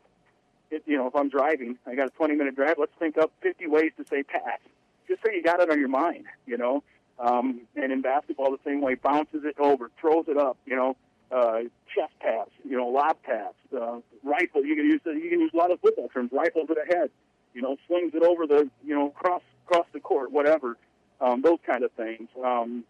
[0.71, 3.31] it, you know, if I'm driving, I got a 20 minute drive, let's think up
[3.41, 4.59] 50 ways to say pass.
[5.07, 6.83] Just so you got it on your mind, you know.
[7.19, 10.95] Um, and in basketball, the same way, bounces it over, throws it up, you know,
[11.31, 11.59] uh,
[11.93, 14.65] chest pass, you know, lob pass, uh, rifle.
[14.65, 16.31] You can use you can use a lot of football terms.
[16.31, 17.09] Rifle to the head,
[17.53, 20.77] you know, swings it over the you know cross across the court, whatever.
[21.21, 22.29] Um, those kind of things.
[22.43, 22.85] Um,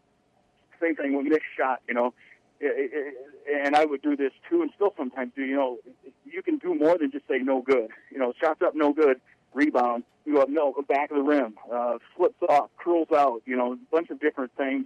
[0.80, 2.14] same thing with missed shot, you know.
[2.62, 5.44] It, it, and I would do this too, and still sometimes do.
[5.44, 5.78] You know,
[6.26, 7.90] you can do more than just say no good.
[8.12, 9.20] You know, shots up, no good.
[9.54, 13.42] Rebound, you go up, no, back of the rim, uh, flips off, curls out.
[13.46, 14.86] You know, a bunch of different things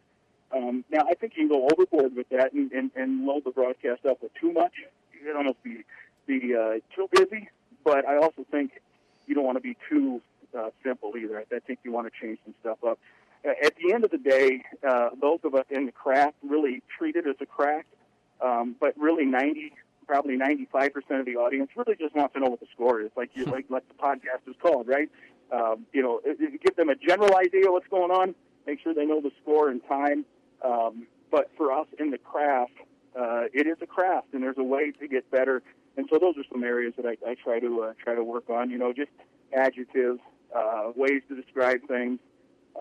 [0.55, 3.51] um, now, I think you can go overboard with that and, and, and load the
[3.51, 4.73] broadcast up with too much.
[5.25, 5.83] Can almost be
[6.27, 7.49] be uh, too busy,
[7.83, 8.71] but I also think
[9.25, 10.21] you don't want to be too
[10.57, 11.43] uh, simple either.
[11.51, 12.99] I think you want to change some stuff up.
[13.45, 17.15] At the end of the day, uh, those of us in the craft really treat
[17.15, 17.87] it as a craft,
[18.41, 19.73] um, but really 90,
[20.13, 23.31] probably 95% of the audience really just wants to know what the score is, like
[23.33, 25.09] you, like like the podcast is called, right?
[25.51, 28.35] Um, you know, give them a general idea what's going on,
[28.67, 30.23] make sure they know the score and time,
[30.63, 32.73] um, but for us in the craft,
[33.19, 35.63] uh, it is a craft, and there's a way to get better.
[35.97, 38.51] And so those are some areas that I, I try to uh, try to work
[38.51, 38.69] on.
[38.69, 39.11] You know, just
[39.51, 40.19] adjectives,
[40.55, 42.19] uh, ways to describe things.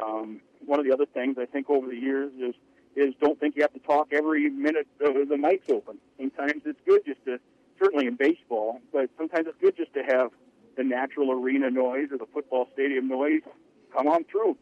[0.02, 2.54] Um, one of the other things I think over the years is
[2.96, 5.98] is don't think you have to talk every minute the mic's open.
[6.18, 7.38] Sometimes it's good just to,
[7.78, 10.30] certainly in baseball, but sometimes it's good just to have
[10.76, 13.42] the natural arena noise or the football stadium noise
[13.94, 14.56] come on through.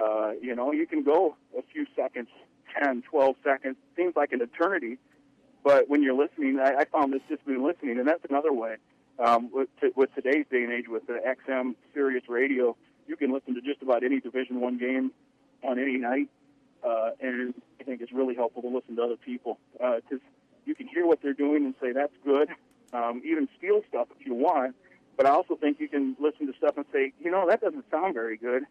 [0.00, 2.28] Uh, you know, you can go a few seconds
[2.82, 3.76] 10, 12 seconds.
[3.96, 4.98] Seems like an eternity.
[5.64, 8.76] But when you're listening, I, I found this just been listening, and that's another way.
[9.18, 12.76] Um, with, t- with today's day and age, with the XM Sirius Radio,
[13.06, 15.12] you can listen to just about any Division One game
[15.62, 16.28] on any night,
[16.86, 20.74] uh, and I think it's really helpful to listen to other people because uh, you
[20.74, 22.48] can hear what they're doing and say that's good.
[22.92, 24.76] Um, even steal stuff if you want,
[25.16, 27.86] but I also think you can listen to stuff and say, you know, that doesn't
[27.90, 28.64] sound very good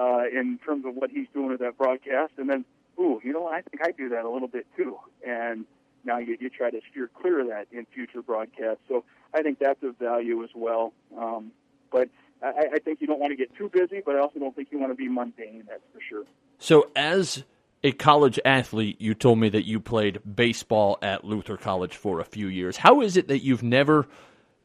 [0.00, 2.64] uh, in terms of what he's doing with that broadcast, and then
[2.98, 4.98] ooh, you know, I think I do that a little bit too.
[5.26, 5.64] And
[6.04, 8.82] now you, you try to steer clear of that in future broadcasts.
[8.88, 9.04] So
[9.34, 10.92] I think that's of value as well.
[11.16, 11.52] Um,
[11.90, 12.08] but
[12.42, 14.68] I, I think you don't want to get too busy, but I also don't think
[14.70, 15.64] you want to be mundane.
[15.68, 16.24] That's for sure.
[16.58, 17.44] So as
[17.82, 22.24] a college athlete, you told me that you played baseball at Luther College for a
[22.24, 22.76] few years.
[22.76, 24.06] How is it that you've never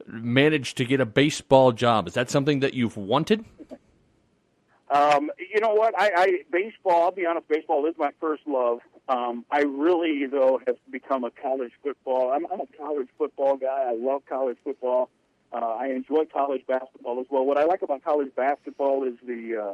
[0.08, 2.08] managed to get a baseball job?
[2.08, 3.46] Is that something that you've wanted?
[4.90, 5.94] Um, you know what?
[6.00, 7.04] I, I baseball.
[7.04, 7.48] I'll be honest.
[7.48, 8.80] Baseball is my first love.
[9.10, 12.32] Um, I really, though, have become a college football.
[12.32, 13.86] I'm, I'm a college football guy.
[13.90, 15.10] I love college football.
[15.52, 17.46] Uh, I enjoy college basketball as well.
[17.46, 19.74] What I like about college basketball is the uh,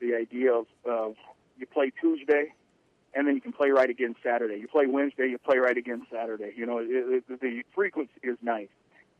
[0.00, 1.10] the idea of uh,
[1.60, 2.52] you play Tuesday,
[3.14, 4.56] and then you can play right again Saturday.
[4.56, 6.52] You play Wednesday, you play right again Saturday.
[6.56, 8.68] You know, it, it, the frequency is nice.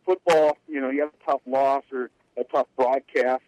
[0.06, 3.42] Football, you know, you have a tough loss or a tough broadcast,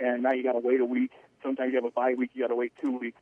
[0.00, 2.42] and now you got to wait a week Sometimes you have a bye week, you
[2.42, 3.20] got to wait two weeks,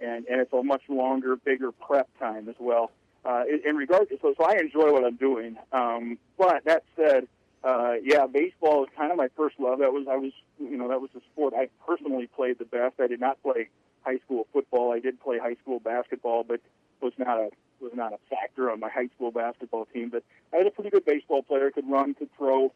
[0.00, 2.90] and and it's a much longer, bigger prep time as well.
[3.24, 5.56] Uh, in, regards so, so I enjoy what I'm doing.
[5.72, 7.26] Um, but that said,
[7.62, 9.80] uh, yeah, baseball is kind of my first love.
[9.80, 12.94] That was I was you know that was the sport I personally played the best.
[13.00, 13.68] I did not play
[14.02, 14.92] high school football.
[14.92, 16.60] I did play high school basketball, but
[17.00, 20.10] was not a was not a factor on my high school basketball team.
[20.10, 21.70] But I was a pretty good baseball player.
[21.70, 22.72] Could run, could throw,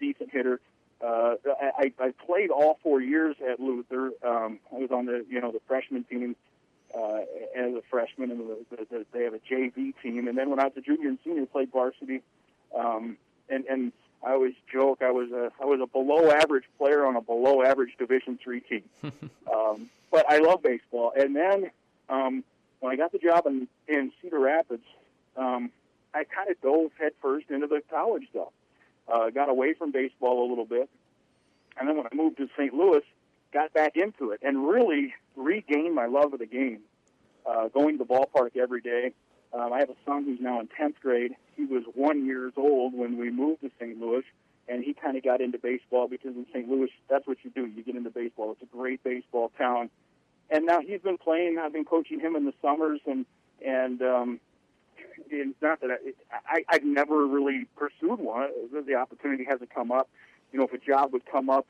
[0.00, 0.60] decent hitter.
[1.00, 1.34] Uh,
[1.78, 4.12] I, I played all four years at Luther.
[4.24, 6.36] Um, I was on the you know the freshman team
[6.96, 7.20] uh,
[7.54, 10.28] as a freshman, and the, the, the, they have a JV team.
[10.28, 12.22] And then when I was a junior and senior, played varsity.
[12.74, 13.18] Um,
[13.48, 13.92] and and
[14.26, 17.62] I always joke I was a I was a below average player on a below
[17.62, 18.82] average Division three team.
[19.02, 21.12] um, but I love baseball.
[21.16, 21.70] And then
[22.08, 22.42] um,
[22.80, 24.84] when I got the job in in Cedar Rapids,
[25.36, 25.70] um,
[26.12, 28.48] I kind of dove headfirst into the college stuff.
[29.06, 30.90] Uh, got away from baseball a little bit,
[31.78, 32.74] and then when I moved to St.
[32.74, 33.02] Louis,
[33.52, 36.80] got back into it and really regained my love of the game.
[37.48, 39.12] Uh, going to the ballpark every day.
[39.52, 41.32] Um, I have a son who's now in 10th grade.
[41.56, 43.98] He was one years old when we moved to St.
[44.00, 44.24] Louis,
[44.68, 46.68] and he kind of got into baseball because in St.
[46.68, 47.66] Louis, that's what you do.
[47.66, 48.52] You get into baseball.
[48.52, 49.90] It's a great baseball town.
[50.50, 51.58] And now he's been playing.
[51.58, 53.26] I've been coaching him in the summers, and
[53.64, 54.40] and um,
[55.28, 58.50] it's not that I, I I've never really pursued one.
[58.86, 60.08] The opportunity hasn't come up.
[60.52, 61.66] You know, if a job would come up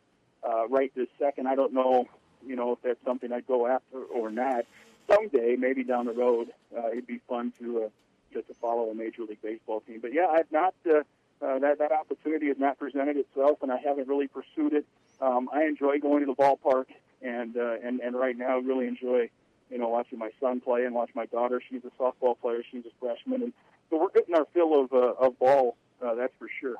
[0.46, 2.06] uh, right this second, I don't know.
[2.46, 4.66] You know, if that's something I'd go after or not.
[5.08, 7.88] Someday, maybe down the road, uh, it'd be fun to uh,
[8.32, 10.00] just to follow a major league baseball team.
[10.00, 10.74] But yeah, I've not.
[10.88, 11.02] Uh,
[11.42, 14.86] uh, that that opportunity has not presented itself, and I haven't really pursued it.
[15.20, 16.86] Um, I enjoy going to the ballpark,
[17.20, 19.28] and uh, and and right now, really enjoy
[19.70, 21.60] you know, watching my son play and watch my daughter.
[21.68, 22.62] She's a softball player.
[22.70, 23.52] She's a freshman, and
[23.90, 25.76] so we're getting our fill of uh, of ball.
[26.02, 26.76] Uh, that's for sure.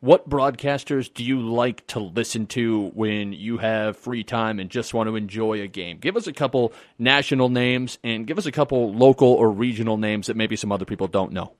[0.00, 4.94] What broadcasters do you like to listen to when you have free time and just
[4.94, 5.98] want to enjoy a game?
[5.98, 10.28] Give us a couple national names and give us a couple local or regional names
[10.28, 11.52] that maybe some other people don't know.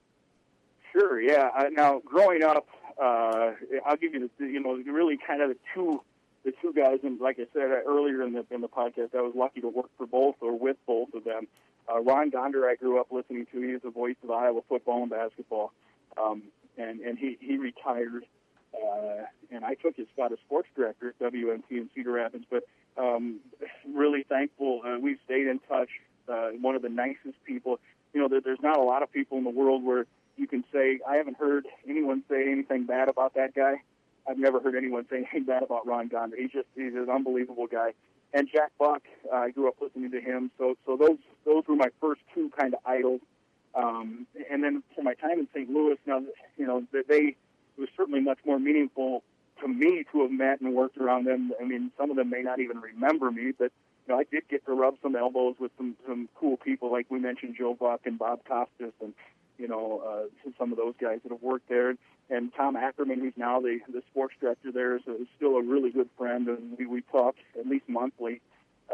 [0.93, 1.19] Sure.
[1.19, 1.49] Yeah.
[1.53, 2.67] Uh, now, growing up,
[3.01, 3.51] uh,
[3.85, 6.01] I'll give you the you know really kind of the two
[6.45, 9.33] the two guys, and like I said earlier in the in the podcast, I was
[9.35, 11.47] lucky to work for both or with both of them.
[11.91, 13.61] Uh, Ron Gonder, I grew up listening to.
[13.61, 15.73] He is the voice of Iowa football and basketball,
[16.17, 16.43] um,
[16.79, 18.25] and and he he retired,
[18.73, 22.45] uh, and I took his spot as sports director at WMT in Cedar Rapids.
[22.49, 22.63] But
[22.97, 23.39] um,
[23.93, 24.81] really thankful.
[24.85, 25.89] Uh, we've stayed in touch.
[26.27, 27.79] Uh, one of the nicest people.
[28.13, 30.05] You know, there, there's not a lot of people in the world where
[30.37, 33.81] you can say I haven't heard anyone say anything bad about that guy.
[34.27, 36.37] I've never heard anyone say anything bad about Ron Gonder.
[36.37, 37.93] He's just he's an unbelievable guy.
[38.31, 39.01] And Jack Buck,
[39.31, 40.51] uh, I grew up listening to him.
[40.57, 43.21] So so those those were my first two kind of idols.
[43.75, 45.69] Um, and then for my time in St.
[45.69, 46.21] Louis, now
[46.57, 47.35] you know they it
[47.77, 49.23] was certainly much more meaningful
[49.61, 51.51] to me to have met and worked around them.
[51.59, 53.71] I mean, some of them may not even remember me, but
[54.07, 57.05] you know, I did get to rub some elbows with some some cool people, like
[57.09, 59.13] we mentioned Joe Buck and Bob Costas, and
[59.57, 61.93] you know, uh, some of those guys that have worked there.
[62.31, 65.89] And Tom Ackerman, who's now the, the sports director there, is, is still a really
[65.89, 68.41] good friend, and we, we talk at least monthly.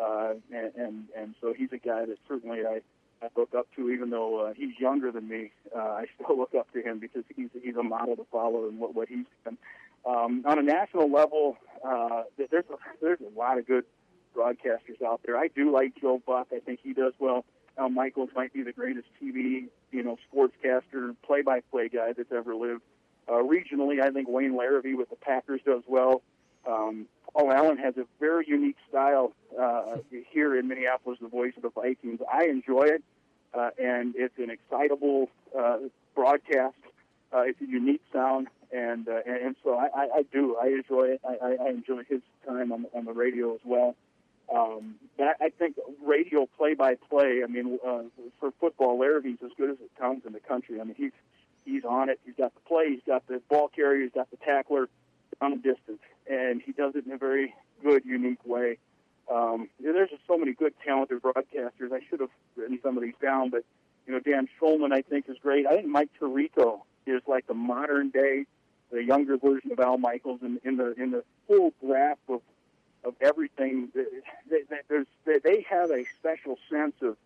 [0.02, 2.82] Uh, and, and and so he's a guy that certainly I,
[3.26, 5.52] I look up to, even though uh, he's younger than me.
[5.76, 8.80] Uh, I still look up to him because he's he's a model to follow and
[8.80, 9.58] what what he's done.
[10.06, 13.86] Um, on a national level, uh, there's a, there's a lot of good
[14.36, 15.38] broadcasters out there.
[15.38, 16.48] I do like Joe Buck.
[16.54, 17.44] I think he does well.
[17.78, 22.82] Al Michaels might be the greatest TV, you know, sportscaster, play-by-play guy that's ever lived.
[23.28, 26.22] Uh, regionally, I think Wayne Larrivee with the Packers does well.
[26.68, 29.98] Um, Paul Allen has a very unique style uh,
[30.32, 32.20] here in Minneapolis, the voice of the Vikings.
[32.32, 33.04] I enjoy it,
[33.58, 35.78] uh, and it's an excitable uh,
[36.14, 36.76] broadcast.
[37.34, 40.58] Uh, it's a unique sound, and uh, and so I, I, I do.
[40.62, 41.22] I enjoy it.
[41.28, 43.96] I, I enjoy his time on, on the radio as well.
[44.54, 45.76] Um, that, I think
[46.06, 47.42] radio play-by-play.
[47.44, 48.04] I mean, uh,
[48.40, 50.80] for football, Larrivee's as good as it comes in the country.
[50.80, 51.12] I mean, he's
[51.66, 52.20] he's on it.
[52.26, 52.92] He's got the play.
[52.92, 54.04] He's got the ball carrier.
[54.04, 54.88] He's got the tackler
[55.42, 56.00] on the distance,
[56.30, 57.54] and he does it in a very
[57.84, 58.78] good, unique way.
[59.30, 59.70] Um,
[60.36, 61.92] so many good, talented broadcasters.
[61.94, 63.64] I should have written some of these down, but
[64.06, 65.66] you know, Dan Shulman, I think, is great.
[65.66, 68.46] I think Mike Tirico is like the modern day,
[68.92, 72.42] the younger version of Al Michaels in, in the in the full grasp of
[73.04, 73.90] of everything.
[73.94, 74.62] They,
[75.26, 77.18] they, they have a special sense of,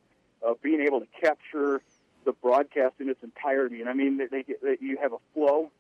[0.42, 1.82] of being able to capture
[2.26, 3.82] the broadcast in its entirety.
[3.82, 5.72] And I mean, they, they, they you have a flow.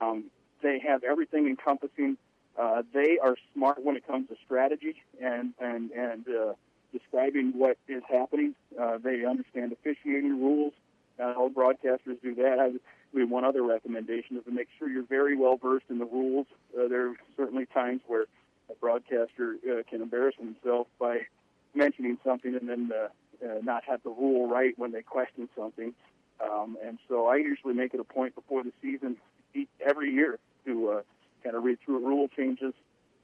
[0.00, 0.24] Um,
[0.62, 2.16] they have everything encompassing.
[2.58, 6.52] Uh, they are smart when it comes to strategy and and and uh,
[6.92, 8.54] describing what is happening.
[8.80, 10.72] Uh, they understand officiating rules.
[11.20, 12.58] Uh, all broadcasters do that.
[12.58, 12.70] I,
[13.12, 16.46] we one other recommendation is to make sure you're very well versed in the rules.
[16.76, 18.26] Uh, there are certainly times where
[18.70, 21.20] a broadcaster uh, can embarrass himself by
[21.74, 23.08] mentioning something and then uh,
[23.44, 25.94] uh, not have the rule right when they question something.
[26.40, 29.16] Um, and so I usually make it a point before the season
[29.80, 31.02] every year to uh,
[31.42, 32.74] kind of read through rule changes.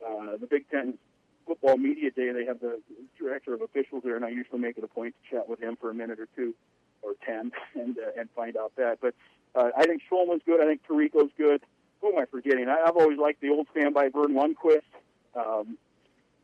[0.05, 0.99] Uh, the Big Ten
[1.47, 2.81] football media day, they have the
[3.19, 5.77] director of officials there, and I usually make it a point to chat with him
[5.81, 6.55] for a minute or two
[7.03, 8.99] or ten and uh, and find out that.
[9.01, 9.15] But
[9.55, 10.61] uh, I think Shulman's good.
[10.61, 11.63] I think Tirico's good.
[12.01, 12.69] Who am I forgetting?
[12.69, 14.83] I, I've always liked the old standby Verne Lundquist.
[15.35, 15.79] Um,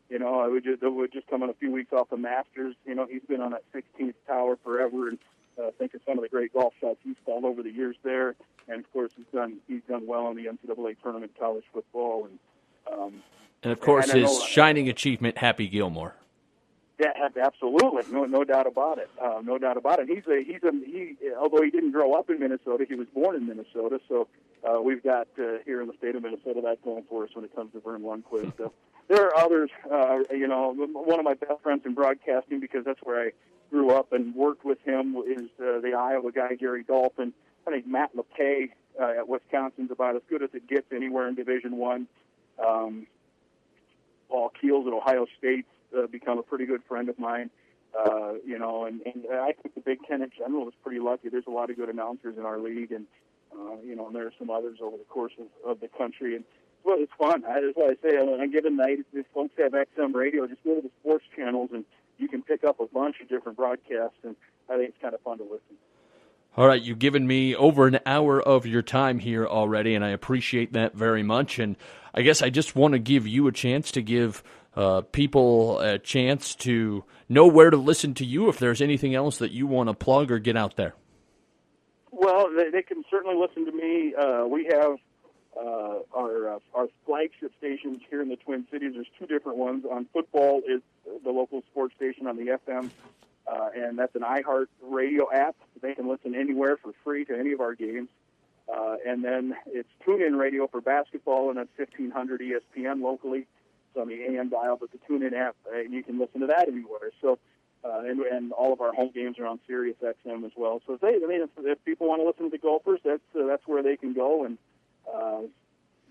[0.09, 2.75] you know, I would just, I would just coming a few weeks off the Masters.
[2.85, 5.17] You know, he's been on that 16th tower forever, and
[5.57, 8.35] uh, think of some of the great golf shots he's called over the years there.
[8.67, 12.39] And of course, he's done he's done well in the NCAA tournament, college football, and
[12.91, 13.23] um,
[13.63, 16.15] and of course and his know- shining achievement, Happy Gilmore.
[16.99, 19.09] Yeah, absolutely, no, no doubt about it.
[19.19, 20.07] Uh, no doubt about it.
[20.07, 21.15] He's a he's a he.
[21.35, 23.99] Although he didn't grow up in Minnesota, he was born in Minnesota.
[24.07, 24.27] So
[24.63, 27.43] uh, we've got uh, here in the state of Minnesota that going for us when
[27.43, 28.63] it comes to Verne Lundquist.
[28.63, 28.69] Uh,
[29.07, 29.71] there are others.
[29.91, 33.31] Uh, you know, one of my best friends in broadcasting because that's where I
[33.71, 37.33] grew up and worked with him is uh, the Iowa guy Gary Dolphin.
[37.65, 41.35] I think Matt Lepay uh, at Wisconsin's about as good as it gets anywhere in
[41.35, 42.07] Division One.
[42.63, 43.07] Um,
[44.29, 45.65] Paul Keels at Ohio State
[45.97, 47.49] uh, become a pretty good friend of mine.
[47.97, 51.29] Uh, you know, and, and I think the Big Ten in general is pretty lucky.
[51.29, 53.05] There's a lot of good announcers in our league, and
[53.53, 56.35] uh, you know, and there are some others over the course of, of the country.
[56.35, 56.45] And
[56.85, 57.41] well, it's fun.
[57.41, 60.75] That's why I say on a given night, if folks have XM radio, just go
[60.75, 61.83] to the sports channels and
[62.21, 64.35] you can pick up a bunch of different broadcasts, and
[64.69, 65.77] I think it's kind of fun to listen.
[66.55, 70.09] All right, you've given me over an hour of your time here already, and I
[70.09, 71.59] appreciate that very much.
[71.59, 71.77] And
[72.13, 74.43] I guess I just want to give you a chance to give
[74.75, 79.37] uh, people a chance to know where to listen to you if there's anything else
[79.37, 80.93] that you want to plug or get out there.
[82.11, 84.13] Well, they, they can certainly listen to me.
[84.13, 84.97] Uh, we have
[85.57, 88.93] uh, our uh, our flagship stations here in the Twin Cities.
[88.95, 89.85] There's two different ones.
[89.89, 90.81] On football is
[91.23, 92.89] the local sports station on the FM,
[93.47, 95.55] uh, and that's an iHeart Radio app.
[95.81, 98.09] They can listen anywhere for free to any of our games.
[98.71, 103.39] Uh, and then it's TuneIn Radio for basketball, and that's 1500 ESPN locally.
[103.39, 106.69] It's on the AM dial, but the TuneIn app, and you can listen to that
[106.69, 107.11] anywhere.
[107.21, 107.37] So,
[107.83, 110.81] uh, and, and all of our home games are on Sirius XM as well.
[110.87, 113.19] So, if they, I mean, if, if people want to listen to the Gophers, that's
[113.35, 114.45] uh, that's where they can go.
[114.45, 114.57] And
[115.07, 115.41] uh,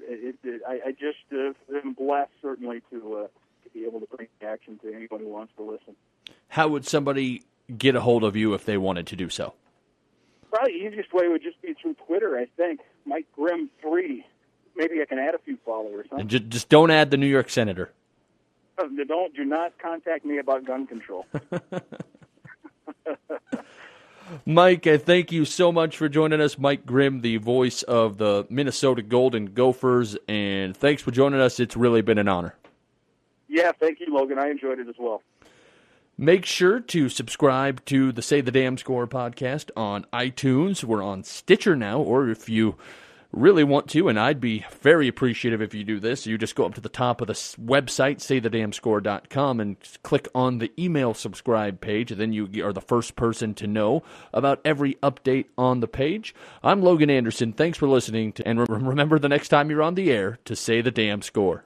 [0.01, 1.53] it, it, I, I just uh,
[1.85, 3.27] am blessed, certainly, to uh,
[3.65, 5.95] to be able to bring action to anyone who wants to listen.
[6.49, 7.43] How would somebody
[7.77, 9.55] get a hold of you if they wanted to do so?
[10.51, 12.81] Probably the easiest way would just be through Twitter, I think.
[13.07, 14.27] Mike Grimm three.
[14.77, 16.07] Maybe I can add a few followers.
[16.11, 16.19] Huh?
[16.19, 17.93] And just, just don't add the New York Senator.
[18.79, 21.27] Uh, Don't do not contact me about gun control.
[24.47, 26.59] Mike, I thank you so much for joining us.
[26.59, 31.61] Mike Grimm, the voice of the Minnesota Golden Gophers, and thanks for joining us.
[31.61, 32.55] It's really been an honor.
[33.49, 34.39] yeah, thank you, Logan.
[34.39, 35.23] I enjoyed it as well.
[36.17, 40.85] Make sure to subscribe to the Say the Damn Score podcast on iTunes.
[40.85, 42.77] We're on Stitcher now, or if you
[43.33, 46.67] really want to, and I'd be very appreciative if you do this, you just go
[46.67, 52.11] up to the top of the website, saythedamnscore.com, and click on the email subscribe page.
[52.11, 54.03] Then you are the first person to know
[54.33, 56.35] about every update on the page.
[56.63, 57.53] I'm Logan Anderson.
[57.53, 60.57] Thanks for listening, to, and re- remember the next time you're on the air to
[60.57, 61.65] say the damn score.